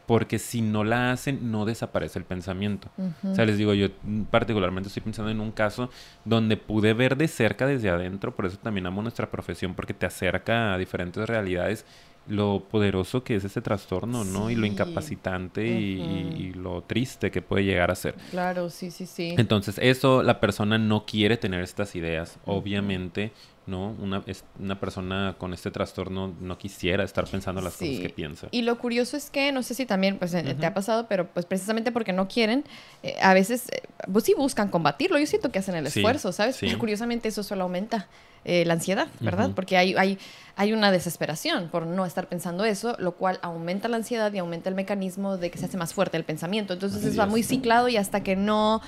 [0.09, 2.89] porque si no la hacen, no desaparece el pensamiento.
[3.23, 3.89] O sea, les digo, yo
[4.31, 5.91] particularmente estoy pensando en un caso
[6.25, 10.07] donde pude ver de cerca desde adentro, por eso también amo nuestra profesión, porque te
[10.07, 11.85] acerca a diferentes realidades
[12.27, 14.49] lo poderoso que es ese trastorno, ¿no?
[14.49, 18.15] Y lo incapacitante y lo triste que puede llegar a ser.
[18.31, 19.35] Claro, sí, sí, sí.
[19.37, 22.39] Entonces, eso la persona no quiere tener estas ideas.
[22.45, 23.31] Obviamente,
[23.69, 23.91] ¿no?
[23.99, 27.85] Una, es- una persona con este trastorno no quisiera estar pensando las Sí.
[27.87, 28.47] cosas que piensa.
[28.51, 31.27] Y lo curioso es que, no sé si también pues, eh, te ha pasado, pero
[31.27, 32.65] pues precisamente porque no quieren,
[33.03, 35.19] eh, a veces eh, pues sí buscan combatirlo.
[35.19, 36.55] Yo siento que hacen el Sí, esfuerzo, ¿sabes?
[36.55, 36.65] sí.
[36.65, 38.07] Pero curiosamente eso solo aumenta
[38.45, 39.51] eh, la ansiedad, ¿verdad?
[39.53, 40.17] Porque hay, hay,
[40.55, 44.69] hay una desesperación por no estar pensando eso, lo cual aumenta la ansiedad y aumenta
[44.69, 46.71] el mecanismo de que se hace más fuerte el pensamiento.
[46.73, 48.81] Entonces Así eso va muy ciclado y hasta que no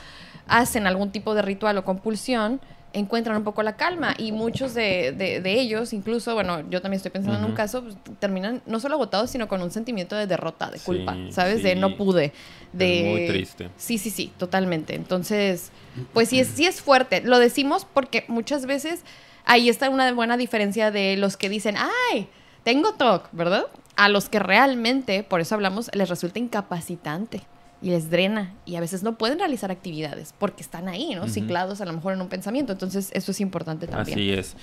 [0.47, 2.61] hacen algún tipo de ritual o compulsión,
[2.93, 6.97] encuentran un poco la calma y muchos de, de- de ellos, incluso, bueno, yo también
[6.97, 10.27] estoy pensando en un caso, pues, terminan no solo agotados, sino con un sentimiento de
[10.27, 11.63] derrota, de Sí, culpa, ¿sabes?
[11.63, 12.33] De no pude.
[12.73, 13.03] De...
[13.09, 13.69] muy triste.
[13.77, 14.95] Sí, sí, sí, totalmente.
[14.95, 15.71] Entonces,
[16.13, 17.21] pues sí es, sí es fuerte.
[17.21, 19.01] Lo decimos porque muchas veces
[19.45, 22.27] ahí está una buena diferencia de los que dicen, ay,
[22.63, 23.65] tengo TOC, ¿verdad?
[23.95, 27.41] A los que realmente, por eso hablamos, les resulta incapacitante
[27.81, 31.23] y les drena y a veces no pueden realizar actividades porque están ahí, ¿no?
[31.23, 31.31] Ujú.
[31.31, 32.73] Ciclados a lo mejor en un pensamiento.
[32.73, 34.19] Entonces, eso es importante también.
[34.19, 34.55] Así es.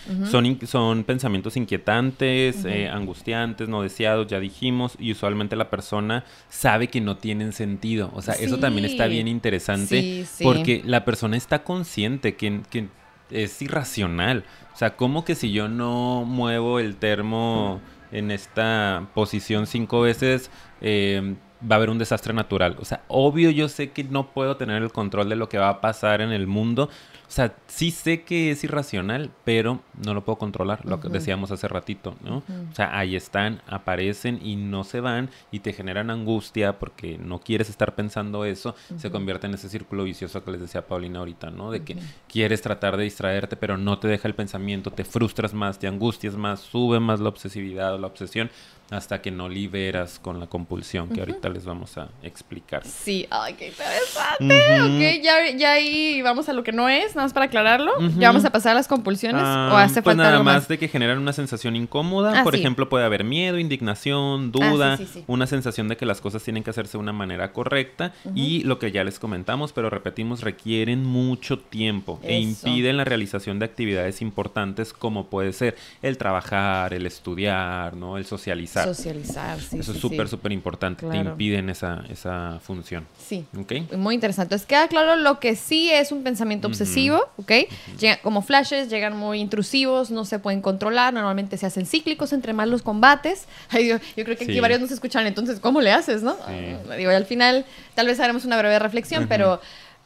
[0.69, 7.01] Son, pensamientos inquietantes, eh, angustiantes, no deseados, ya dijimos, y usualmente la persona sabe que
[7.01, 8.13] no tienen sentido.
[8.15, 10.45] O sea, eso también está bien interesante Sí, sí.
[10.45, 12.89] porque la persona está consciente que, que
[13.31, 14.45] es irracional.
[14.75, 17.81] O sea, como que si yo no muevo el termo
[18.13, 20.51] en esta posición cinco veces,
[20.81, 22.77] eh, va a haber un desastre natural.
[22.81, 25.69] O sea, obvio yo sé que no puedo tener el control de lo que va
[25.69, 26.89] a pasar en el mundo.
[27.29, 31.51] O sea, sí sé que es irracional, pero no lo puedo controlar, lo que decíamos
[31.51, 32.39] hace ratito, ¿no?
[32.39, 37.41] O sea, ahí están, aparecen y no se van y te generan angustia porque no
[37.41, 41.51] quieres estar pensando eso, se convierte en ese círculo vicioso que les decía Paulina ahorita,
[41.51, 41.71] ¿no?
[41.71, 45.79] De que quieres tratar de distraerte, pero no te deja el pensamiento, te frustras más,
[45.79, 48.51] te angustias más, sube más la obsesividad o la obsesión
[48.91, 52.85] hasta que no liberas con la compulsión, que ahorita les vamos a explicar.
[52.87, 54.81] Sí, ay, qué interesante.
[55.19, 57.93] Ok, ya, ya ahí vamos a lo que no es, nada más para aclararlo.
[58.19, 60.55] Ya vamos a pasar a las compulsiones Ah, o hace pues falta nada algo más,
[60.63, 60.69] más.
[60.69, 62.41] de que generan una sensación incómoda.
[62.41, 62.61] Ah, Por sí.
[62.61, 65.25] ejemplo, puede haber miedo, indignación, Ah, sí, duda, sí, sí.
[65.27, 68.79] una sensación de que las cosas tienen que hacerse de una manera correcta y lo
[68.79, 74.23] que ya les comentamos, pero repetimos, requieren mucho tiempo e impiden la realización de actividades
[74.23, 78.17] importantes como puede ser el trabajar, el estudiar, ¿no?
[78.17, 78.78] El socializar.
[78.85, 79.79] Socializar, sí.
[79.79, 80.31] Eso sí, es súper, sí.
[80.33, 81.07] súper importante.
[81.07, 81.31] Te Claro.
[81.31, 83.07] impiden esa, esa función.
[83.27, 83.45] Sí.
[83.59, 83.93] ¿Ok?
[83.97, 84.55] Muy interesante.
[84.55, 87.53] Entonces queda claro lo que sí es un pensamiento obsesivo, ¿ok?
[87.99, 92.53] Llega- como flashes, llegan muy intrusivos, no se pueden controlar, normalmente se hacen cíclicos entre
[92.53, 93.47] más los combates.
[93.71, 94.61] Ay, yo, yo creo que aquí Sí.
[94.61, 96.37] varios nos escuchan, entonces, ¿cómo le haces, no?
[96.47, 96.53] Ah,
[96.97, 97.65] digo, y al final
[97.95, 99.29] tal vez haremos una breve reflexión, Ujú.
[99.29, 99.61] pero...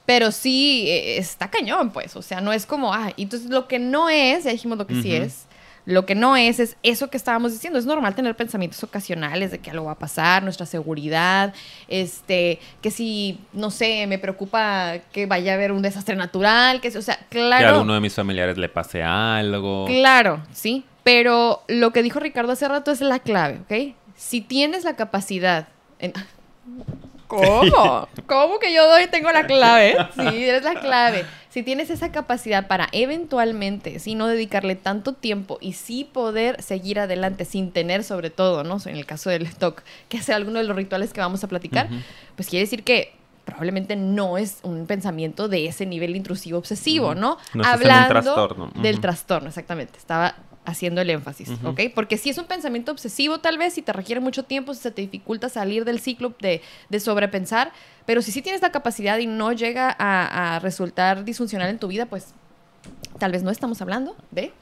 [0.04, 2.16] Pero sí, eh, está cañón, pues.
[2.16, 5.00] O sea, no es como, ah, entonces lo que no es, ya dijimos lo que
[5.00, 5.44] sí es,
[5.84, 7.78] lo que no es, es eso que estábamos diciendo.
[7.78, 11.52] Es normal tener pensamientos ocasionales de que algo va a pasar, nuestra seguridad,
[11.88, 16.88] este, que si, no sé, me preocupa que vaya a haber un desastre natural, que,
[16.96, 17.68] o sea, Que a claro.
[17.70, 19.86] alguno de mis familiares le pase algo.
[19.86, 20.84] Claro, sí.
[21.02, 23.96] Pero lo que dijo Ricardo hace rato es la clave, ¿ok?
[24.14, 25.66] Si tienes la capacidad.
[25.98, 26.12] en-
[27.26, 28.08] ¿Cómo?
[28.26, 29.96] ¿Cómo que yo doy tengo la clave?
[30.14, 31.24] Sí, eres la clave.
[31.52, 36.98] Si tienes esa capacidad para eventualmente, si no dedicarle tanto tiempo y sí poder seguir
[36.98, 38.78] adelante sin tener sobre todo, ¿no?
[38.86, 41.90] En el caso del TOC, que hacer alguno de los rituales que vamos a platicar,
[42.36, 43.12] pues quiere decir que
[43.44, 47.16] probablemente no es un pensamiento de ese nivel intrusivo obsesivo, Ujú.
[47.16, 47.36] ¿no?
[47.52, 48.72] No un Hablando trastorno.
[48.76, 49.98] del trastorno, exactamente.
[49.98, 51.50] Estaba haciendo el énfasis.
[51.64, 51.80] ¿ok?
[51.94, 54.90] Porque si es un pensamiento obsesivo, tal vez, si te requiere mucho tiempo, si se
[54.90, 57.72] te dificulta salir del ciclo de, de sobrepensar,
[58.06, 61.88] pero si sí tienes la capacidad y no llega a, a resultar disfuncional en tu
[61.88, 62.34] vida, pues
[63.18, 64.52] tal vez no estamos hablando de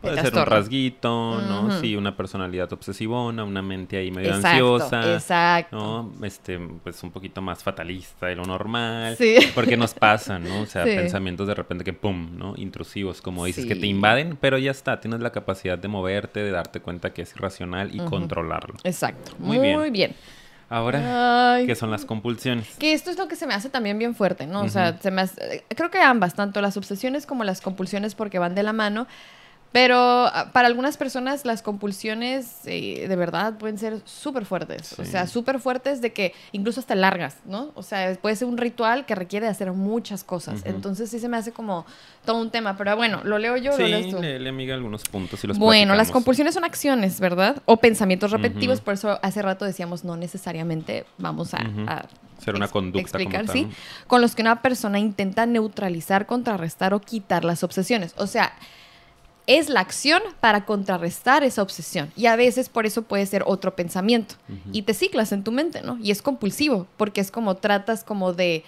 [0.00, 1.62] Puede ser un rasguito, ¿no?
[1.66, 1.80] Ujú.
[1.80, 5.14] Sí, una personalidad obsesivona, una mente ahí medio Exacto, ansiosa.
[5.14, 5.76] exacto.
[6.20, 6.26] ¿no?
[6.26, 9.16] Este, pues un poquito más fatalista de lo normal.
[9.16, 9.36] Sí.
[9.54, 10.62] Porque nos pasa, ¿no?
[10.62, 10.90] O sea, Sí.
[10.96, 12.54] pensamientos de repente que pum, ¿no?
[12.56, 16.50] Intrusivos, como dices, que te invaden, pero ya está, tienes la capacidad de moverte, de
[16.50, 18.76] darte cuenta que es irracional y controlarlo.
[18.84, 19.32] Exacto.
[19.38, 19.92] Muy Muy, bien.
[19.92, 20.14] bien.
[20.72, 21.66] Ahora, Ay.
[21.66, 22.76] ¿qué son las compulsiones?
[22.78, 24.62] Que esto es lo que se me hace también bien fuerte, ¿no?
[24.62, 28.38] O sea, se me hace- creo que ambas, tanto las obsesiones como las compulsiones, porque
[28.38, 29.08] van de la mano.
[29.72, 34.98] Pero ah, para algunas personas las compulsiones eh, de verdad pueden ser súper fuertes.
[34.98, 37.70] O sea, súper fuertes de que incluso hasta largas, ¿no?
[37.74, 40.62] O sea, puede ser un ritual que requiere hacer muchas cosas.
[40.64, 41.86] Entonces sí se me hace como
[42.24, 42.76] todo un tema.
[42.76, 44.20] Pero bueno, ¿lo leo yo Sí, lo lees tú?
[44.20, 47.62] léele, amiga, algunos puntos y los Bueno, las compulsiones son acciones, ¿verdad?
[47.66, 51.60] O pensamientos repetitivos, por eso hace rato decíamos no necesariamente vamos a,
[52.42, 53.70] Ser una conducta como explicar, tal, sí, ¿no?
[54.06, 58.14] con los que una persona intenta neutralizar, contrarrestar o quitar las obsesiones.
[58.16, 58.54] O sea,
[59.46, 62.10] es la acción para contrarrestar esa obsesión.
[62.16, 64.36] Y a veces por eso puede ser otro pensamiento.
[64.72, 65.98] Y te ciclas en tu mente, ¿no?
[66.02, 68.64] Y es compulsivo, porque es como tratas como de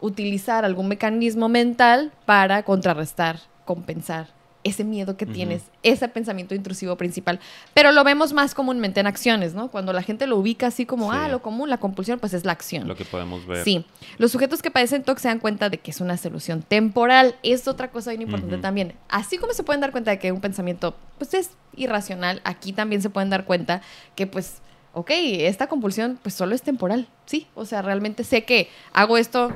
[0.00, 7.40] utilizar algún mecanismo mental para contrarrestar, compensar ese miedo que tienes, ese pensamiento intrusivo principal.
[7.72, 9.70] Pero lo vemos más comúnmente en acciones, ¿no?
[9.70, 11.18] Cuando la gente lo ubica así como, Sí.
[11.20, 12.86] ah, lo común, la compulsión, pues es la acción.
[12.86, 13.64] Lo que podemos ver.
[13.64, 13.86] Sí,
[14.18, 17.36] los sujetos que padecen TOC se dan cuenta de que es una solución temporal.
[17.42, 18.94] Es otra cosa bien importante también.
[19.08, 23.00] Así como se pueden dar cuenta de que un pensamiento pues es irracional, aquí también
[23.02, 23.80] se pueden dar cuenta
[24.14, 24.56] que pues,
[24.92, 27.08] ok, esta compulsión pues solo es temporal.
[27.26, 29.52] Sí, o sea, realmente sé que hago esto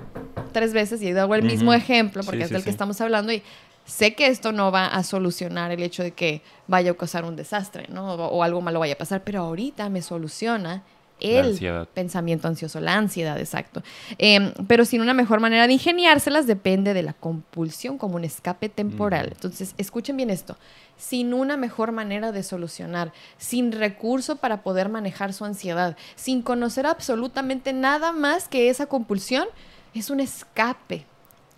[0.53, 3.33] tres veces y hago el mismo ejemplo porque Sí, es sí, del que estamos hablando
[3.33, 3.43] y
[3.85, 7.37] sé que esto no va a solucionar el hecho de que vaya a causar un
[7.37, 8.15] desastre, ¿no?
[8.15, 10.83] O, o algo malo vaya a pasar, pero ahorita me soluciona
[11.21, 13.83] el pensamiento ansioso, la ansiedad, exacto.
[14.19, 18.69] Em, pero sin una mejor manera de ingeniárselas depende de la compulsión como un escape
[18.69, 19.29] temporal.
[19.29, 19.33] Mm.
[19.33, 20.57] Entonces, escuchen bien esto.
[20.97, 26.87] Sin una mejor manera de solucionar, sin recurso para poder manejar su ansiedad, sin conocer
[26.87, 29.47] absolutamente nada más que esa compulsión,
[29.95, 31.07] es un escape.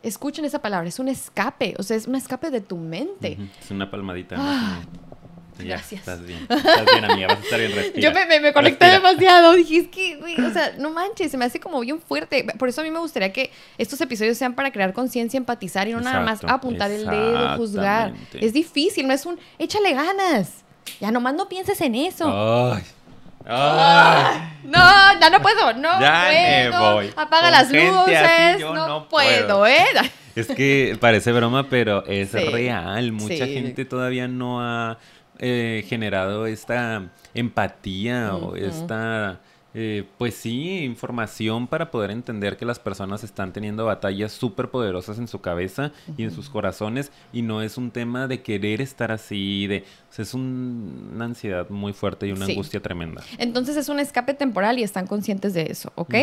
[0.07, 3.37] Escuchen esa palabra, es un escape, o sea, es un escape de tu mente.
[3.61, 4.37] Es una palmadita.
[4.38, 4.81] Ah,
[5.59, 6.01] ya, gracias.
[6.01, 6.47] estás bien.
[6.49, 7.29] Estás bien, amiga.
[7.29, 7.73] Vas a estar bien.
[7.75, 8.01] Respira.
[8.09, 9.11] Yo me, me, me conecté Respira.
[9.11, 9.53] demasiado.
[9.55, 12.45] Dije, es que, güey, o sea, no manches, se me hace como bien fuerte.
[12.59, 15.92] Por eso a mí me gustaría que estos episodios sean para crear conciencia, empatizar y
[15.92, 18.12] no nada más apuntar el dedo, juzgar.
[18.35, 20.62] Es difícil, no es un échale ganas.
[21.01, 22.27] Ya nomás no pienses en eso.
[22.73, 22.83] Ay.
[23.48, 24.42] Ay.
[24.64, 24.80] No,
[25.20, 26.94] ya no puedo, no Ya me puedo.
[26.94, 27.11] voy.
[27.16, 28.61] Apaga Con las luces.
[28.61, 29.66] no, no puedo, puedo.
[29.66, 29.85] ¿eh?
[30.35, 32.38] Es que parece broma, pero es Sí.
[32.38, 33.12] real.
[33.12, 33.54] Mucha Sí.
[33.54, 34.98] gente todavía no ha
[35.38, 37.02] eh, generado esta
[37.35, 39.38] empatía o esta,
[39.78, 45.18] eh, pues sí, información para poder entender que las personas están teniendo batallas súper poderosas
[45.18, 49.12] en su cabeza y en sus corazones y no es un tema de querer estar
[49.12, 52.52] así, de, o sea, es un- una ansiedad muy fuerte y una Sí.
[52.52, 53.22] angustia tremenda.
[53.36, 56.14] Entonces es un escape temporal y están conscientes de eso, ¿ok?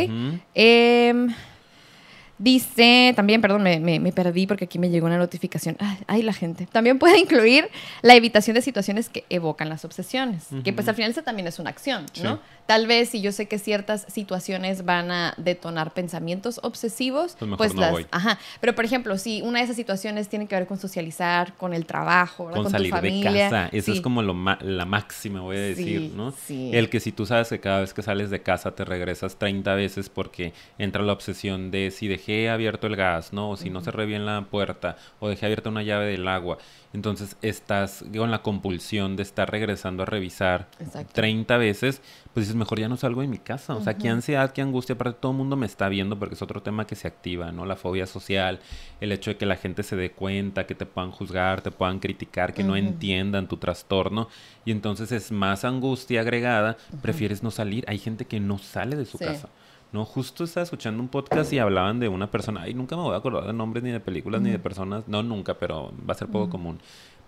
[2.44, 5.78] Dice, también, perdón, me, me- me perdí porque aquí me llegó una notificación.
[5.80, 6.68] Ay, ay, la gente.
[6.72, 7.70] También puede incluir
[8.02, 11.60] la evitación de situaciones que evocan las obsesiones, que pues al final esa también es
[11.60, 12.36] una acción, ¿no?
[12.36, 12.42] Sí.
[12.66, 17.58] Tal vez si yo sé que ciertas situaciones van a detonar pensamientos obsesivos, Pues mejor
[17.58, 17.92] pues no las...
[17.92, 18.06] voy.
[18.12, 21.74] Ajá, pero por ejemplo, si una de esas situaciones tiene que ver con socializar, con
[21.74, 22.56] el trabajo, ¿verdad?
[22.58, 23.70] con, con salir tu de casa.
[23.72, 23.92] Sí.
[23.92, 26.32] es como lo la máxima, voy a decir, Sí, ¿no?
[26.32, 26.70] sí.
[26.74, 29.76] El que si tú sabes que cada vez que sales de casa te regresas 30
[29.76, 33.52] veces porque entra la obsesión de si dejé abierto el gas, ¿no?
[33.52, 36.58] O si no cerré bien la puerta o dejé abierta una llave del agua.
[36.94, 41.14] Entonces estás con la compulsión de estar regresando a revisar Exacto.
[41.14, 42.02] 30 veces,
[42.34, 43.76] pues dices, mejor ya no salgo de mi casa.
[43.76, 44.16] O sea, qué Ujú.
[44.18, 44.94] ansiedad, qué angustia.
[44.96, 47.66] Aparte, todo el mundo me está viendo porque es otro tema que se activa, ¿no?
[47.66, 48.60] La fobia social,
[49.02, 52.00] el hecho de que la gente se dé cuenta, que te puedan juzgar, te puedan
[52.00, 54.30] criticar, que no entiendan tu trastorno.
[54.66, 57.86] Y entonces es más angustia agregada, prefieres no salir.
[57.88, 59.26] Hay gente que no sale de su Sí.
[59.26, 59.50] casa.
[59.94, 62.64] No, justo estaba escuchando un podcast y hablaban de una persona.
[62.64, 65.04] Ay, nunca me voy a acordar de nombres ni de películas ni de personas.
[65.08, 66.80] No, nunca, pero va a ser poco común.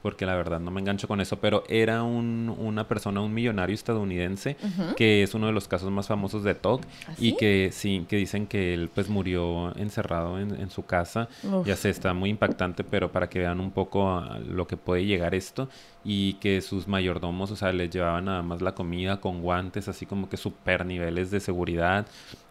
[0.02, 1.38] Porque la verdad no me engancho con eso.
[1.40, 4.56] Pero era un- una persona, un millonario estadounidense,
[4.96, 6.84] que es uno de los casos más famosos de TOC.
[7.08, 11.28] ¿Ah, Y que sí, que dicen que él pues murió encerrado en, en su casa.
[11.44, 11.66] Uf.
[11.68, 15.06] Ya sé, está muy impactante, pero para que vean un poco a lo que puede
[15.06, 15.70] llegar esto.
[16.06, 20.06] Y que sus mayordomos, o sea, les llevaban nada más la comida con guantes, así
[20.06, 22.06] como que super niveles de seguridad.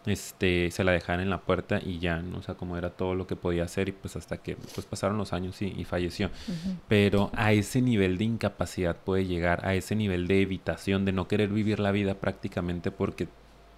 [0.05, 2.39] Este, se la dejaban en la puerta y ya, ¿no?
[2.39, 5.17] O sea, como era todo lo que podía hacer y pues hasta que pues pasaron
[5.17, 6.29] los años y, y falleció.
[6.87, 11.27] Pero a ese nivel de incapacidad puede llegar, a ese nivel de evitación, de no
[11.27, 13.27] querer vivir la vida prácticamente porque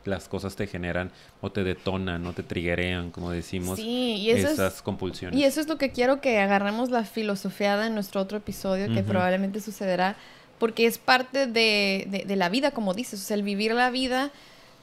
[0.08, 4.48] las cosas te generan o te detonan o te triguean, como decimos, Sí, y eso
[4.48, 5.40] es- esas compulsiones.
[5.40, 9.04] Y eso es lo que quiero que agarremos la filosofiada en nuestro otro episodio, que
[9.04, 10.16] probablemente sucederá,
[10.60, 13.20] porque es parte de, de- de la vida, como dices.
[13.22, 14.32] O sea, el vivir la vida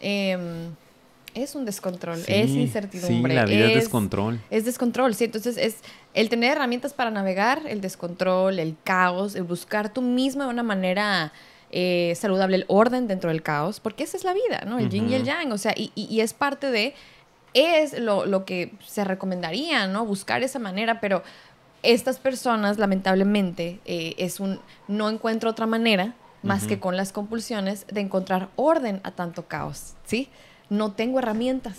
[0.00, 0.70] em,
[1.34, 3.32] es un descontrol, Sí, es incertidumbre.
[3.32, 4.38] Sí, la vida es, descontrol.
[4.50, 5.24] Es descontrol, sí.
[5.24, 5.76] Entonces es
[6.12, 10.62] el tener herramientas para navegar, el descontrol, el caos, el buscar tú mismo de una
[10.62, 11.32] manera
[11.76, 14.78] eh, saludable, el orden dentro del caos, porque esa es la vida, ¿no?
[14.78, 16.94] El yin y el yang, o sea, y, y- y es parte de,
[17.52, 20.06] es lo, lo que se recomendaría, ¿no?
[20.06, 21.22] Buscar esa manera, pero
[21.82, 27.86] estas personas, lamentablemente, eh, es un, no encuentro otra manera más que con las compulsiones
[27.90, 30.28] de encontrar orden a tanto caos, ¿sí?
[30.70, 31.76] No tengo herramientas.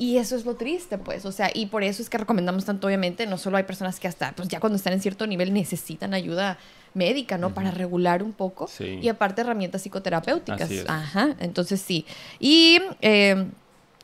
[0.00, 2.86] Y eso es lo triste, pues, o sea, y por eso es que recomendamos tanto,
[2.86, 6.14] obviamente, no solo hay personas que hasta, pues ya cuando están en cierto nivel necesitan
[6.14, 6.56] ayuda
[6.94, 7.52] médica, ¿no?
[7.52, 8.66] Para regular un poco.
[8.66, 8.98] Sí.
[9.02, 10.62] Y aparte herramientas psicoterapéuticas.
[10.62, 10.88] Así es.
[10.88, 12.06] Ajá, entonces sí.
[12.38, 13.46] Y, eh,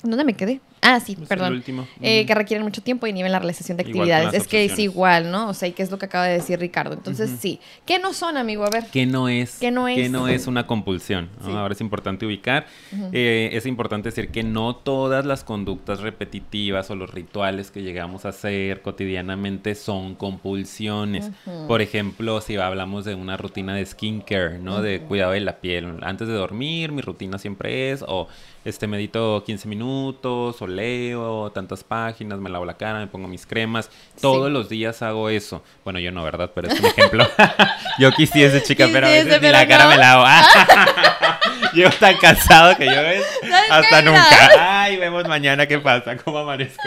[0.02, 0.60] ¿dónde me quedé?
[0.88, 1.52] Ah, sí, el perdón.
[1.54, 1.88] último.
[2.00, 4.26] Eh, que requieren mucho tiempo y nivel la realización de actividades.
[4.26, 5.48] las Es que es igual, ¿no?
[5.48, 6.94] O sea, y que es lo que acaba de decir Ricardo.
[6.94, 7.58] Entonces, sí.
[7.84, 8.64] ¿Qué no son, amigo?
[8.64, 8.86] A ver.
[8.92, 9.56] ¿Qué no es?
[9.58, 10.46] ¿Qué no es?
[10.46, 11.28] una compulsión?
[11.40, 11.46] ¿no?
[11.46, 11.52] Sí.
[11.52, 12.66] Ahora es importante ubicar.
[13.12, 18.24] Eh, es importante decir que no todas las conductas repetitivas o los rituales que llegamos
[18.24, 21.30] a hacer cotidianamente son compulsiones.
[21.66, 24.82] Por ejemplo, si hablamos de una rutina de skincare, ¿no?
[24.82, 25.96] De cuidado de la piel.
[26.02, 28.28] Antes de dormir, mi rutina siempre es, o
[28.66, 33.46] este medito 15 minutos, o leo tantas páginas, me lavo la cara, me pongo mis
[33.46, 33.90] cremas.
[34.20, 34.52] Todos Sí.
[34.52, 35.62] los días hago eso.
[35.84, 36.50] Bueno, yo no, ¿verdad?
[36.54, 37.26] Pero es un ejemplo.
[37.98, 40.24] yo quisiese, chica, pero a veces ni la cara me lavo.
[41.74, 43.24] Llego tan cansado que yo ¿ves?
[43.42, 44.82] ¿Sabes hasta nunca.
[44.82, 46.82] Ay, vemos mañana qué pasa, cómo amanezco.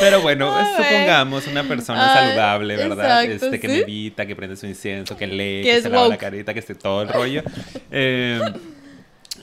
[0.00, 0.88] Pero bueno, Ay, güey.
[0.88, 3.24] supongamos una persona Ay, saludable, ¿verdad?
[3.24, 6.08] exacto, este que medita, que prende su incienso, que lee, Que que, es se lava
[6.08, 7.42] la carita, que esté todo el rollo.
[7.90, 8.40] Eh,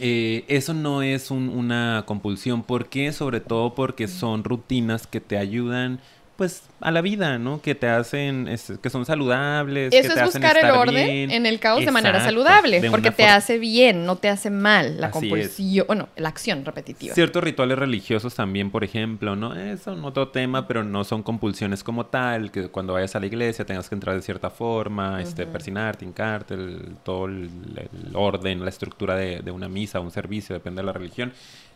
[0.02, 2.64] eh, eso no es un- una compulsión.
[2.64, 3.12] ¿Por qué?
[3.14, 6.00] Sobre todo porque son rutinas que te ayudan
[6.38, 7.62] pues a la vida, ¿no?
[7.62, 9.92] Que te hacen, es- que son saludables.
[9.92, 11.32] que Eso te es hacen buscar el estar orden bien.
[11.32, 14.50] en el caos de manera Exacto, saludable, de porque te hace bien, no te hace
[14.50, 17.14] mal la Así compulsión, bueno, la acción repetitiva.
[17.16, 19.54] Ciertos rituales religiosos también, por ejemplo, ¿no?
[19.56, 23.26] Es un otro tema, pero no son compulsiones como tal, que cuando vayas a la
[23.28, 28.64] iglesia tengas que entrar de cierta forma, este, persinarte, hincarte, el- todo el, el orden,
[28.64, 31.32] la estructura de, de una misa, un servicio, depende de la religión,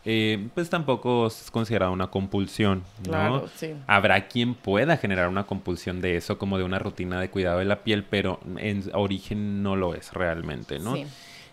[0.08, 3.10] eh, pues tampoco es considerado una compulsión, ¿no?
[3.10, 3.74] Claro, sí.
[3.88, 7.64] Habrá quien pueda generar una compulsión de eso, como de una rutina de cuidado de
[7.64, 10.94] la piel, pero en origen no lo es realmente, ¿no?
[10.96, 11.06] Sí.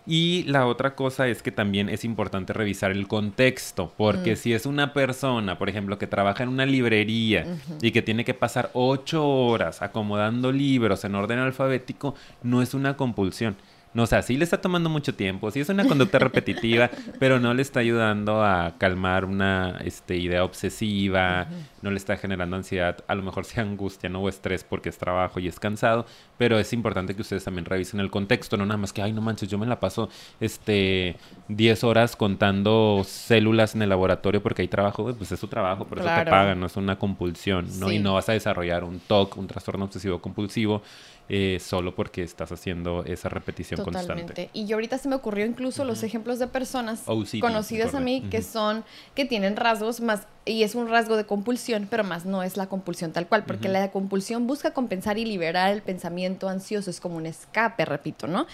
[0.06, 4.36] Y la otra cosa es que también es importante revisar el contexto, porque Mm.
[4.36, 7.46] si es una persona, por ejemplo, que trabaja en una librería
[7.80, 12.98] y que tiene que pasar ocho horas acomodando libros en orden alfabético, no es una
[12.98, 13.56] compulsión.
[13.94, 17.38] No, o sea, sí le está tomando mucho tiempo, sí es una conducta repetitiva, pero
[17.38, 21.46] no le está ayudando a calmar una este, idea obsesiva,
[21.80, 24.98] no le está generando ansiedad, a lo mejor sea angustia, no o estrés porque es
[24.98, 28.78] trabajo y es cansado, pero es importante que ustedes también revisen el contexto, no nada
[28.78, 30.08] más que, ay, no manches, yo me la paso
[30.40, 31.16] este
[31.48, 35.98] 10 horas contando células en el laboratorio porque hay trabajo, pues es su trabajo, por
[35.98, 37.88] eso te pagan, no es una compulsión, ¿no?
[37.88, 37.96] Sí.
[37.96, 40.82] Y no vas a desarrollar un TOC, un trastorno obsesivo compulsivo,
[41.28, 44.22] eh, solo porque estás haciendo esa repetición constante.
[44.22, 44.50] Totalmente.
[44.52, 48.26] Y yo ahorita se me ocurrió incluso los ejemplos de personas OCD, conocidas a mí
[48.30, 48.84] que son,
[49.14, 52.66] que tienen rasgos más, y es un rasgo de compulsión, pero más no es la
[52.66, 57.16] compulsión tal cual, porque la compulsión busca compensar y liberar el pensamiento ansioso, es como
[57.16, 58.46] un escape, repito, ¿no?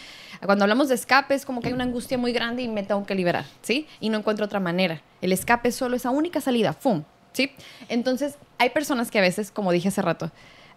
[0.45, 3.05] Cuando hablamos de escape es como que hay una angustia muy grande y me tengo
[3.05, 3.89] que liberar, ¿sí?
[3.99, 5.03] Y no encuentro otra manera.
[5.21, 7.03] El escape es solo esa única salida, ¡fum!
[7.33, 7.51] ¿Sí?
[7.89, 10.31] Entonces, hay personas que a veces, como dije hace rato,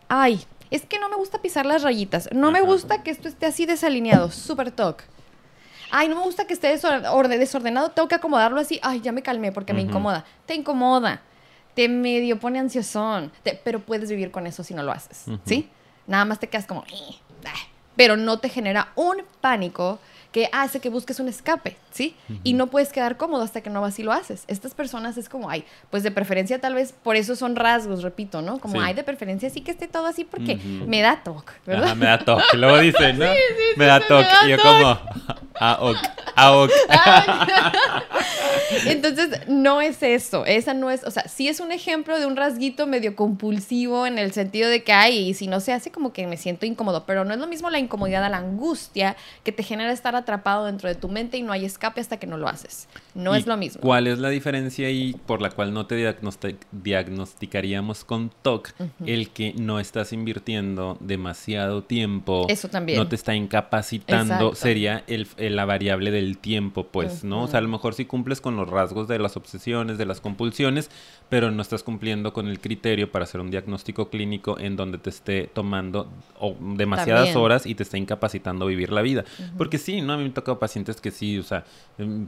[0.07, 0.39] ay,
[0.75, 3.65] es que no me gusta pisar las rayitas, no me gusta que esto esté así
[3.65, 5.03] desalineado, súper toc.
[5.91, 8.79] Ay, no me gusta que esté desor- orde- desordenado, tengo que acomodarlo así.
[8.81, 10.25] Ay, ya me calmé porque me incomoda.
[10.47, 11.21] Te incomoda,
[11.75, 15.25] te medio pone ansiosón, te- pero puedes vivir con eso si no lo haces.
[15.45, 15.69] ¿sí?
[16.07, 17.53] Nada más te quedas como, "Eh, ah",
[17.95, 19.99] pero no te genera un pánico
[20.31, 22.15] que hace que busques un escape, ¿sí?
[22.43, 24.43] Y no puedes quedar cómodo hasta que no vas y lo haces.
[24.47, 28.41] Estas personas es como, ay, pues de preferencia tal vez, por eso son rasgos, repito,
[28.41, 28.59] ¿no?
[28.59, 28.79] Como, Sí.
[28.83, 31.85] ay, de preferencia sí que esté todo así porque me da toque, ¿verdad?
[31.85, 32.57] Ajá, me da toque.
[32.57, 33.25] Luego dicen, ¿no?
[33.77, 34.23] me da sí, me toque.
[34.27, 34.67] da y yo toque.
[34.67, 34.99] como,
[35.59, 35.97] ah, ok,
[36.35, 36.71] ah, ok.
[38.85, 40.45] Entonces, no es eso.
[40.45, 44.17] Esa no es, o sea, sí es un ejemplo de un rasguito medio compulsivo en
[44.17, 47.05] el sentido de que, ay, y si no se hace como que me siento incómodo,
[47.05, 50.65] pero no es lo mismo la incomodidad a la angustia que te genera estar atrapado
[50.65, 51.82] dentro de tu mente y no hay escape.
[51.83, 52.87] Escape hasta que no lo haces.
[53.13, 53.81] No ¿Y es lo mismo.
[53.81, 58.69] ¿Cuál es la diferencia ahí por la cual no te diagnosti- diagnosticaríamos con TOC?
[59.05, 62.45] El que no estás invirtiendo demasiado tiempo.
[62.49, 62.97] Eso también.
[62.99, 64.33] No te está incapacitando.
[64.33, 64.55] Exacto.
[64.55, 67.43] Sería el, el- la variable del tiempo, pues, ¿no?
[67.43, 70.21] O sea, a lo mejor sí cumples con los rasgos de las obsesiones, de las
[70.21, 70.89] compulsiones,
[71.29, 75.09] pero no estás cumpliendo con el criterio para hacer un diagnóstico clínico en donde te
[75.09, 76.09] esté tomando
[76.75, 77.37] demasiadas También.
[77.37, 79.25] horas y te está incapacitando a vivir la vida.
[79.57, 80.13] Porque sí, ¿no?
[80.13, 81.65] A mí me tocado pacientes que sí, o sea,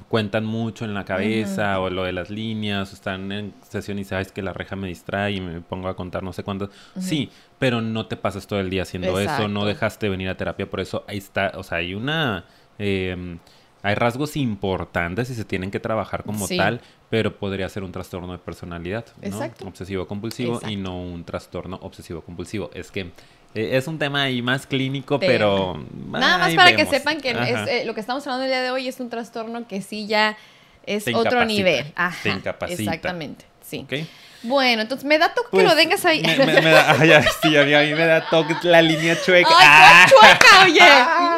[0.10, 4.04] cuentan mucho en la cabeza o lo de las líneas, o están en sesión y
[4.04, 6.70] sabes que la reja me distrae y me pongo a contar no sé cuántos.
[7.00, 7.30] Sí,
[7.60, 10.70] pero no te pasas todo el día haciendo eso, no dejaste de venir a terapia,
[10.70, 12.46] por eso ahí está, o sea, hay una...
[12.78, 13.40] em,
[13.84, 16.58] hay rasgos importantes y se tienen que trabajar como Sí.
[16.58, 16.82] tal,
[17.12, 19.28] pero podría ser un trastorno de personalidad, ¿no?
[19.28, 19.68] Exacto.
[19.68, 22.72] Obsesivo compulsivo y no un trastorno obsesivo compulsivo.
[22.74, 23.12] Es que
[23.56, 26.20] eh, es un tema ahí más clínico, Pero- pero...
[26.20, 26.84] Nada más para vemos.
[26.90, 29.10] que sepan que es, eh, lo que estamos hablando el día de hoy es un
[29.10, 30.38] trastorno que sí ya
[30.86, 31.86] es Te otro nivel.
[31.86, 32.82] te Ajá, incapacita.
[32.84, 33.80] Exactamente, sí.
[33.90, 33.94] ¿Ok?
[34.44, 36.22] Bueno, entonces me da toque Pues, que lo tengas ahí.
[36.22, 38.80] Me, me- me da, ay, ay, sí, a mí, a mí me da toque la
[38.82, 39.50] línea chueca.
[39.50, 40.06] ¡Ay, ¡Ah!
[40.08, 40.80] chueca, oye!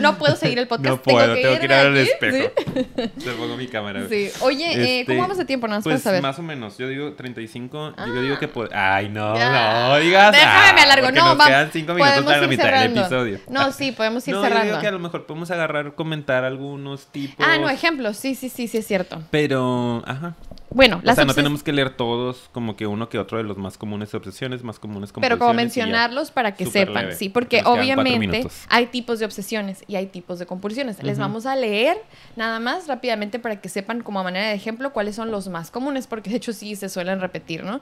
[0.00, 0.88] No puedo seguir el podcast.
[0.88, 2.50] No puedo, tengo que ir irme al aquí, espejo.
[2.94, 4.06] Te pongo mi cámara.
[4.08, 4.28] Sí.
[4.28, 4.38] Sí.
[4.40, 5.68] Oye, eh, Este, ¿cómo vamos de tiempo?
[5.68, 6.22] Más Pues para saber.
[6.22, 8.04] más o menos, yo digo 35, Ah.
[8.06, 8.48] yo digo que.
[8.74, 10.32] Ay, no, no digas.
[10.32, 11.06] Déjame, ah, me alargo.
[11.06, 13.00] porque No, nos va- quedan 5 minutos para la ir mitad del cerrando.
[13.00, 13.38] episodio.
[13.48, 14.66] No, sí, podemos ir no, yo cerrando.
[14.68, 17.44] digo que a lo mejor podemos agarrar, comentar algunos tipos.
[17.46, 18.16] Ah, no, ejemplos.
[18.16, 19.22] Sí, sí, sí, sí, es cierto.
[19.30, 20.34] Pero, ajá.
[20.74, 23.44] Bueno, O las sea, no tenemos que leer todos como que uno que otro de
[23.44, 25.56] los más comunes obsesiones, más comunes Pero como y ya.
[25.56, 30.38] mencionarlos para que sepan, leve, sí, porque obviamente hay tipos de obsesiones y hay tipos
[30.38, 31.02] de compulsiones.
[31.02, 31.96] Les vamos a leer
[32.36, 35.70] nada más rápidamente para que sepan como a manera de ejemplo cuáles son los más
[35.70, 37.80] comunes, porque de hecho sí se suelen repetir, ¿no?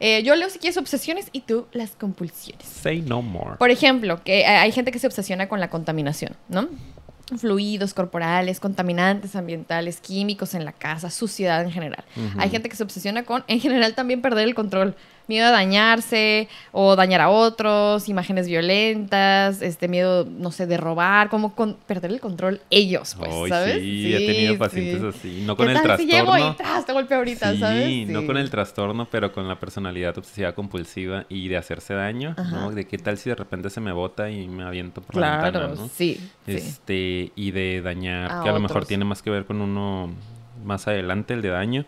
[0.00, 2.66] Eh, yo leo si quieres obsesiones y tú las compulsiones.
[2.66, 3.56] Say no more.
[3.56, 6.68] Por ejemplo, que eh, hay gente que se obsesiona con la contaminación, ¿no?
[7.38, 12.04] Fluidos corporales, contaminantes ambientales, químicos en la casa, suciedad en general.
[12.38, 14.94] Hay gente que se obsesiona con, en general, también perder el control.
[15.32, 21.30] Miedo a dañarse o dañar a otros, imágenes violentas, este miedo, no sé, de robar,
[21.30, 23.80] como con perder el control ellos, pues, ¿sabes?
[23.80, 25.42] sí, he tenido pacientes así.
[25.46, 26.54] No con ¿Qué el tal si llevo y trastorno.
[26.56, 28.08] tras, te golpeo ahorita, sí, ¿sabes?
[28.08, 32.50] no con el trastorno, pero con la personalidad obsesiva compulsiva y de hacerse daño, Ajá.
[32.54, 32.70] ¿no?
[32.70, 35.60] De qué tal si de repente se me bota y me aviento por la Claro,
[35.60, 35.88] ventana, ¿no?
[35.88, 36.52] sí, sí.
[36.52, 40.10] Este, y de dañar, A que a lo mejor tiene más que ver con uno
[40.64, 41.84] más adelante, el de daño,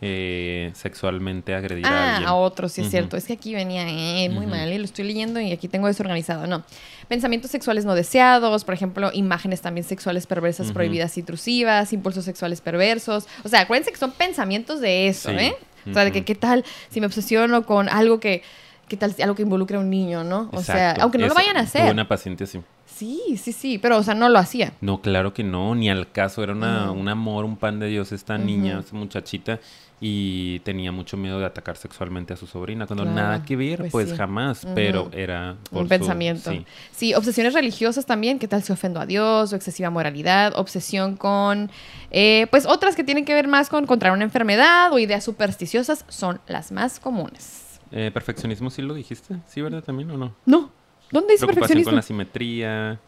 [0.00, 2.28] eh, sexualmente agredir a Ah, alguien.
[2.28, 3.16] a otros, sí es cierto.
[3.16, 6.46] Es que aquí venía eh, muy mal y lo estoy leyendo y aquí tengo desorganizado.
[6.46, 6.64] No.
[7.08, 13.26] Pensamientos sexuales no deseados, por ejemplo, imágenes también sexuales perversas, prohibidas, intrusivas, impulsos sexuales perversos.
[13.44, 15.36] O sea, acuérdense que son pensamientos de eso, Sí.
[15.36, 15.54] ¿eh?
[15.88, 18.42] O sea, de que qué tal si me obsesiono con algo que,
[18.88, 20.50] qué tal si algo que involucre a un niño, ¿no?
[20.52, 21.92] O sea, aunque no lo vayan a tuve hacer.
[21.92, 22.60] una paciente así.
[22.98, 24.72] Sí, sí, sí, pero o sea, no lo hacía.
[24.80, 26.42] No, claro que no, ni al caso.
[26.42, 29.60] Era una, un amor, un pan de Dios esta niña, esta muchachita,
[30.00, 33.78] y tenía mucho miedo de atacar sexualmente a su sobrina, cuando Claro, nada que ver,
[33.78, 34.16] pues pues, sí.
[34.16, 36.50] jamás, pero era por un su- pensamiento.
[36.50, 36.66] sí.
[36.92, 37.14] Sí.
[37.14, 41.70] obsesiones religiosas también, qué tal si ofendo a Dios o excesiva moralidad, obsesión con,
[42.10, 46.04] eh, pues otras que tienen que ver más con contra una enfermedad o ideas supersticiosas
[46.08, 47.80] son las más comunes.
[47.90, 49.82] Eh, perfeccionismo, sí lo dijiste, sí, ¿verdad?
[49.82, 50.34] También o no.
[50.46, 50.70] No,
[51.10, 51.90] ¿dónde dice Preocupación perfeccionismo?
[51.90, 52.98] con la simetría,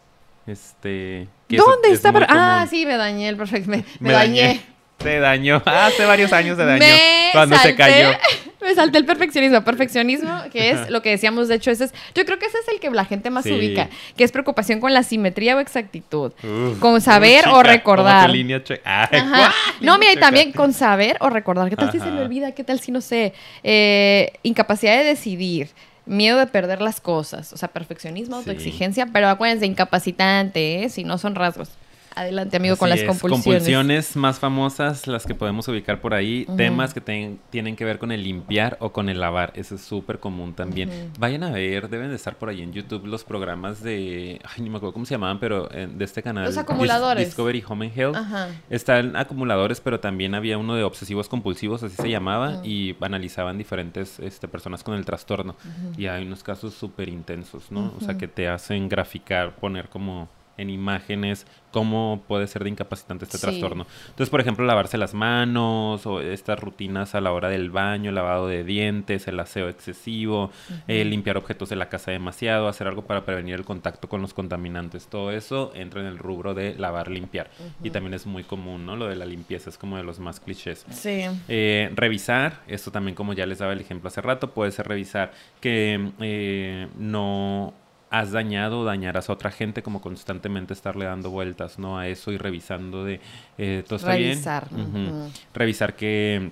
[0.47, 1.27] este...
[1.49, 2.13] ¿Dónde es está?
[2.13, 3.69] per- Ah, sí, me dañé el perfecto.
[3.69, 4.41] Me, dañé.
[4.41, 4.61] dañé.
[5.01, 5.61] Se dañó.
[5.65, 6.79] Hace varios años se dañó.
[6.85, 8.09] Me cuando se salté- cayó.
[8.61, 9.63] Me salté el perfeccionismo.
[9.63, 12.67] Perfeccionismo, que es lo que decíamos, de hecho, ese es, yo creo que ese es
[12.67, 13.51] el que la gente más Sí.
[13.53, 16.31] ubica, que es preocupación con la simetría o exactitud.
[16.43, 18.29] Uf, Con saber chica, o recordar.
[18.29, 19.09] línea Ay, Ajá.
[19.35, 21.71] ¿cuál No, mira, y también con saber o recordar.
[21.71, 22.51] ¿Qué tal si se me olvida?
[22.51, 23.33] ¿Qué tal si no sé?
[23.63, 25.69] Eh, incapacidad de decidir.
[26.05, 27.53] Miedo de perder las cosas.
[27.53, 28.49] O sea, perfeccionismo, Sí.
[28.49, 29.07] autoexigencia.
[29.13, 30.89] Pero acuérdense, incapacitante, ¿eh?
[30.89, 31.69] Si no son rasgos.
[32.15, 33.45] Adelante, amigo, con Así las es, compulsiones.
[33.45, 36.45] Compulsiones más famosas, las que podemos ubicar por ahí.
[36.47, 36.57] Ujú.
[36.57, 39.53] Temas que tienen que ver con el limpiar o con el lavar.
[39.55, 40.89] Eso es súper común también.
[40.89, 40.97] Ujú.
[41.19, 44.39] Vayan a ver, deben de estar por ahí en YouTube los programas de...
[44.43, 46.43] Ay, ni me acuerdo cómo se llamaban, pero eh, de este canal.
[46.45, 47.25] Los Dis- acumuladores.
[47.27, 48.15] Discovery Home and Health.
[48.15, 48.49] Ajá.
[48.69, 52.65] Están acumuladores, pero también había uno de obsesivos compulsivos, así se llamaba, Ujú.
[52.65, 55.55] y analizaban diferentes este, personas con el trastorno.
[55.97, 57.93] Y hay unos casos súper intensos, ¿no?
[57.97, 60.27] O sea, que te hacen graficar, poner como
[60.61, 63.43] en imágenes cómo puede ser de incapacitante este Sí.
[63.43, 63.85] trastorno.
[64.07, 68.47] Entonces, por ejemplo, lavarse las manos o estas rutinas a la hora del baño, lavado
[68.47, 70.51] de dientes, el aseo excesivo,
[70.87, 74.33] eh, limpiar objetos de la casa demasiado, hacer algo para prevenir el contacto con los
[74.33, 75.07] contaminantes.
[75.07, 77.49] Todo eso entra en el rubro de lavar, limpiar.
[77.83, 78.97] Y también es muy común, ¿no?
[78.97, 80.85] Lo de la limpieza es como de los más clichés.
[80.89, 81.21] Sí.
[81.47, 85.31] Eh, revisar, esto también como ya les daba el ejemplo hace rato, puede ser revisar
[85.61, 87.73] que eh, no
[88.11, 91.97] has dañado o dañarás a otra gente como constantemente estarle dando vueltas, ¿no?
[91.97, 93.21] A eso y revisando de,
[93.57, 95.31] eh, ¿todo está Revisar, bien?
[95.53, 96.51] Revisar que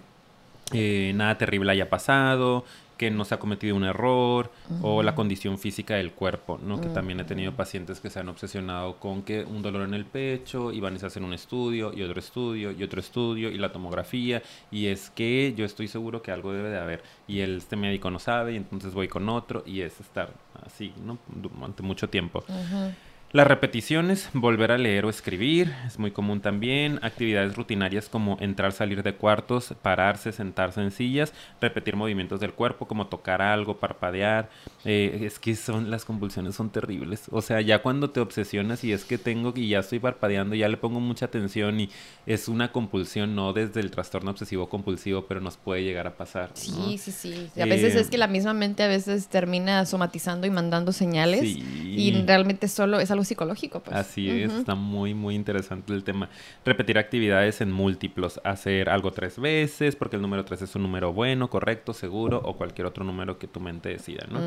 [0.71, 2.63] eh, nada terrible haya pasado,
[2.99, 6.81] que no se ha cometido un error o la condición física del cuerpo, ¿no?
[6.81, 10.03] Que también he tenido pacientes que se han obsesionado con que un dolor en el
[10.03, 13.57] pecho y van y se hacen un estudio y otro estudio y otro estudio y
[13.57, 17.59] la tomografía y es que yo estoy seguro que algo debe de haber y el,
[17.59, 20.33] este médico no sabe y entonces voy con otro y es estar
[20.65, 21.19] así, ¿no?
[21.27, 22.43] Durante mucho tiempo.
[23.31, 26.97] Las repeticiones, volver a leer o escribir, es muy común también.
[27.03, 32.87] Actividades rutinarias como entrar, salir de cuartos, pararse, sentarse en sillas, repetir movimientos del cuerpo
[32.87, 34.49] como tocar algo, parpadear.
[34.83, 37.25] Eh, es que son las convulsiones son terribles.
[37.29, 40.67] O sea, ya cuando te obsesionas y es que tengo y ya estoy parpadeando, ya
[40.67, 41.91] le pongo mucha atención y
[42.25, 46.49] es una compulsión, no desde el trastorno obsesivo compulsivo, pero nos puede llegar a pasar.
[46.49, 46.55] ¿no?
[46.55, 47.61] Sí, sí, sí.
[47.61, 51.41] A veces Eh, es que la misma mente a veces termina somatizando y mandando señales
[51.41, 51.63] Sí.
[51.95, 53.95] y realmente solo es algo psicológico, pues.
[53.95, 56.29] Así es, está muy, muy interesante el tema.
[56.65, 61.13] Repetir actividades en múltiplos, hacer algo tres veces, porque el número tres es un número
[61.13, 64.39] bueno, correcto, seguro, o cualquier otro número que tu mente decida, ¿no?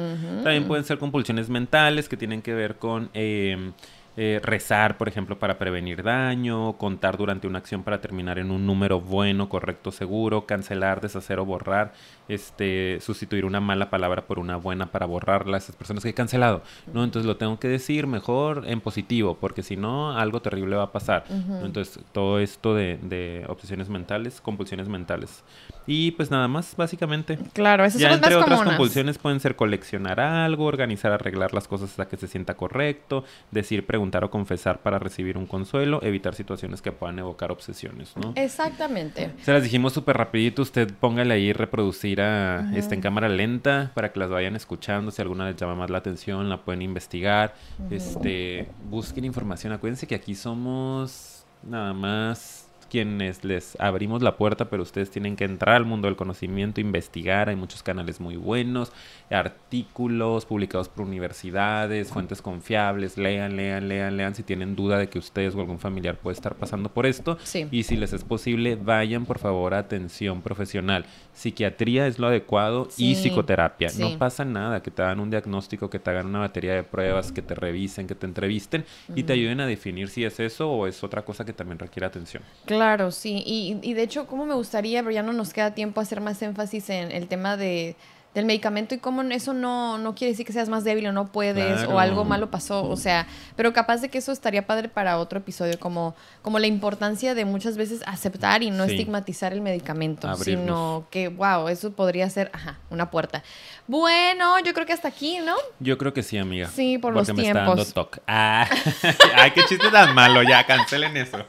[0.42, 3.72] También pueden ser compulsiones mentales que tienen que ver con eh,
[4.16, 8.66] eh, rezar, por ejemplo, para prevenir daño, contar durante una acción para terminar en un
[8.66, 11.94] número bueno, correcto, seguro, cancelar, deshacer o borrar,
[12.28, 16.62] este, sustituir una mala palabra por una buena para borrarla, esas personas que he cancelado,
[16.92, 17.04] ¿no?
[17.04, 20.92] Entonces lo tengo que decir mejor en positivo, porque si no, algo terrible va a
[20.92, 21.24] pasar.
[21.30, 21.64] ¿no?
[21.64, 25.42] Entonces, todo esto de, de obsesiones mentales, compulsiones mentales.
[25.86, 27.38] Y pues nada más, básicamente.
[27.54, 28.76] Claro, esas Ya son entre más otras comunes.
[28.76, 33.84] compulsiones pueden ser coleccionar algo, organizar, arreglar las cosas hasta que se sienta correcto, decir,
[33.84, 38.32] preguntar o confesar para recibir un consuelo, evitar situaciones que puedan evocar obsesiones, ¿no?
[38.36, 39.30] Exactamente.
[39.42, 44.12] Se las dijimos súper rapidito, usted póngale ahí reproducir a, este, en cámara lenta para
[44.12, 47.54] que las vayan escuchando, si alguna les llama más la atención, la pueden investigar,
[47.90, 52.61] este, busquen información, acuérdense que aquí somos nada más
[52.92, 57.48] quienes les abrimos la puerta, pero ustedes tienen que entrar al mundo del conocimiento, investigar,
[57.48, 58.92] hay muchos canales muy buenos,
[59.30, 65.18] artículos publicados por universidades, fuentes confiables, lean, lean, lean, lean, si tienen duda de que
[65.18, 67.66] ustedes o algún familiar puede estar pasando por esto, Sí.
[67.70, 71.06] y si les es posible, vayan por favor a atención profesional.
[71.32, 73.88] Psiquiatría es lo adecuado y psicoterapia.
[73.88, 74.02] sí.
[74.02, 77.32] No pasa nada, que te hagan un diagnóstico, que te hagan una batería de pruebas,
[77.32, 78.84] que te revisen, que te entrevisten
[79.14, 82.06] y te ayuden a definir si es eso o es otra cosa que también requiere
[82.06, 82.42] atención.
[82.66, 83.42] Claro, sí.
[83.46, 86.40] Y, y de hecho, como me gustaría, pero ya no nos queda tiempo, hacer más
[86.42, 87.96] énfasis en el tema de,
[88.34, 91.26] del medicamento y cómo eso no, no quiere decir que seas más débil o no
[91.26, 91.94] puedes Claro.
[91.96, 92.84] o algo malo pasó.
[92.88, 93.26] O sea,
[93.56, 97.44] pero capaz de que eso estaría padre para otro episodio, como, como la importancia de
[97.44, 98.92] muchas veces aceptar y no Sí.
[98.92, 100.64] estigmatizar el medicamento, Abrirnos.
[100.64, 103.42] sino que, wow, eso podría ser, ajá, una puerta.
[103.86, 105.54] Bueno, yo creo que hasta aquí, ¿no?
[105.80, 106.68] Yo creo que sí, amiga.
[106.68, 107.92] Sí, por Porque los me está dando tiempos.
[107.94, 108.20] toque.
[108.26, 108.66] Ah.
[109.36, 110.42] Ay, qué chiste tan malo.
[110.42, 111.44] Ya, cancelen eso.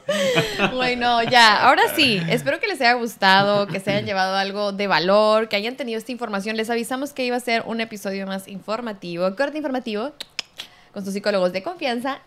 [0.72, 4.86] Bueno, ya, ahora sí, espero que les haya gustado, que se hayan llevado algo de
[4.86, 6.56] valor, que hayan tenido esta información.
[6.56, 10.12] Les avisamos que iba a ser un episodio más informativo, corte informativo,
[10.92, 12.20] con sus psicólogos de confianza,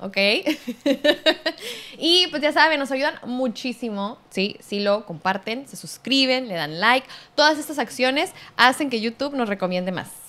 [0.00, 0.16] ¿ok?
[1.98, 4.56] y pues ya saben, nos ayudan muchísimo, ¿sí?
[4.60, 7.06] Si lo comparten, se suscriben, le dan like.
[7.34, 10.23] Todas estas acciones hacen que YouTube nos recomiende más.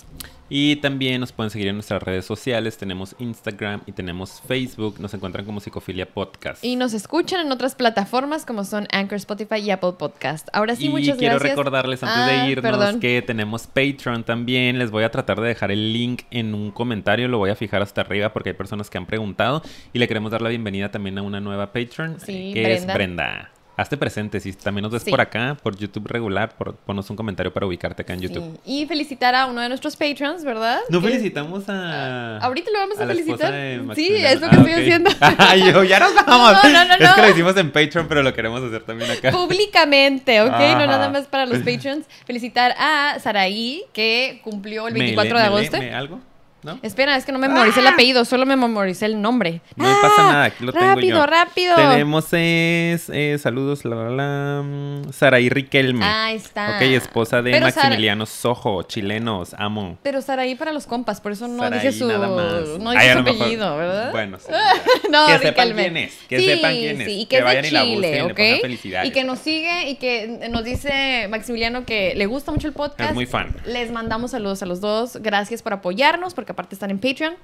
[0.47, 2.78] Y también nos pueden seguir en nuestras redes sociales.
[2.78, 4.99] Tenemos Instagram y tenemos Facebook.
[4.99, 6.63] Nos encuentran como Psicofilia Podcast.
[6.63, 10.47] Y nos escuchan en otras plataformas como son Anchor, Spotify y Apple Podcast.
[10.53, 11.57] Ahora sí, y muchas quiero gracias.
[11.57, 12.99] recordarles antes Ah, de irnos perdón.
[12.99, 14.78] que tenemos Patreon también.
[14.78, 17.28] Les voy a tratar de dejar el link en un comentario.
[17.28, 19.63] Lo voy a fijar hasta arriba porque hay personas que han preguntado.
[19.93, 22.20] Y le queremos dar la bienvenida también a una nueva Patreon.
[22.20, 22.91] Sí, eh, que Brenda.
[22.91, 23.51] es Brenda.
[23.78, 24.39] Hazte presente.
[24.39, 25.11] Si también nos ves Sí.
[25.11, 28.57] por acá, por YouTube regular, por, ponos un comentario para ubicarte acá en YouTube.
[28.65, 28.82] Sí.
[28.84, 30.80] Y felicitar a uno de nuestros patrons, ¿verdad?
[30.89, 32.38] No Que- felicitamos a.
[32.38, 33.13] Ahorita lo vamos a, esposa
[33.49, 33.95] felicitar.
[33.95, 34.80] Sí, es lo que Ah, estoy ok.
[34.80, 35.09] haciendo.
[35.21, 36.53] Ah, yo, ya nos vamos.
[36.63, 39.32] No, no, no, Es que lo hicimos en Patreon, pero lo queremos hacer también acá.
[39.32, 40.49] Públicamente, ¿ok?
[40.53, 40.76] Ajá.
[40.80, 42.05] No nada más para los patrons.
[42.26, 45.78] Felicitar a Saraí, que cumplió el 24 Me- de me- agosto.
[45.80, 46.19] me- ¿Algo?
[46.66, 46.80] ¿No?
[46.82, 49.61] Espera, es que no me memoricé el apellido, solo me memoricé el nombre.
[49.76, 51.26] No pasa nada, aquí lo tengo rápido, yo.
[51.26, 51.76] rápido.
[51.76, 56.03] Tenemos es, eh, saludos, la, la, la, mm, Saraí Riquelme.
[56.03, 56.76] Ahí está.
[56.78, 59.97] Ok, esposa de Pero Sara- Maximiliano Sojo, chilenos, amo.
[60.03, 62.80] Pero Saraí para los compas, por eso no Saraí dije su, nada más.
[62.80, 64.11] no Ay, dije su mejor- apellido, ¿verdad?
[64.11, 64.51] Bueno, sí.
[65.11, 67.66] no, Que sepan quién es, que Sí, sepan quién es, Sí, y que que, vayan
[67.66, 68.38] es y la de busquen y Chile, le ¿ok?
[68.38, 69.07] pongan felicidades.
[69.09, 73.09] Y que nos sigue y que nos dice Maximiliano que le gusta mucho el podcast.
[73.11, 73.55] Es muy fan.
[73.66, 75.18] Les mandamos saludos a los dos.
[75.22, 77.35] Gracias por apoyarnos, porque aparte están en Patreon.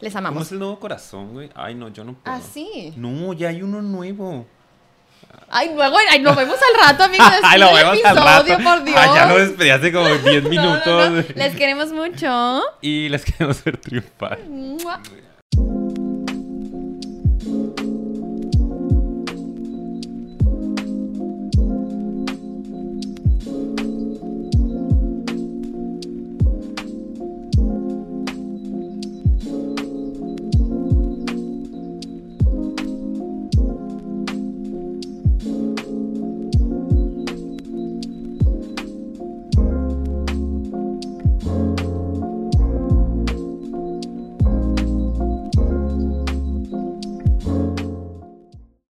[0.00, 0.46] Les ¿Cómo amamos.
[0.46, 1.50] es el nuevo corazón, güey?
[1.54, 2.34] Ay, no, yo no puedo.
[2.36, 2.92] Ah, sí.
[2.96, 4.46] No, ya hay uno nuevo.
[5.50, 7.26] Ay, luego, ay, nos vemos al rato, amigos.
[7.42, 8.40] Ay, lo vemos al rato.
[8.46, 8.96] episodio, por Dios.
[8.98, 11.10] Ay, ya lo despedí hace como 10 No, no, minutos.
[11.10, 11.24] no.
[11.34, 12.62] Les queremos mucho.
[12.80, 14.38] Y les queremos ver triunfar.
[14.48, 15.00] Mua.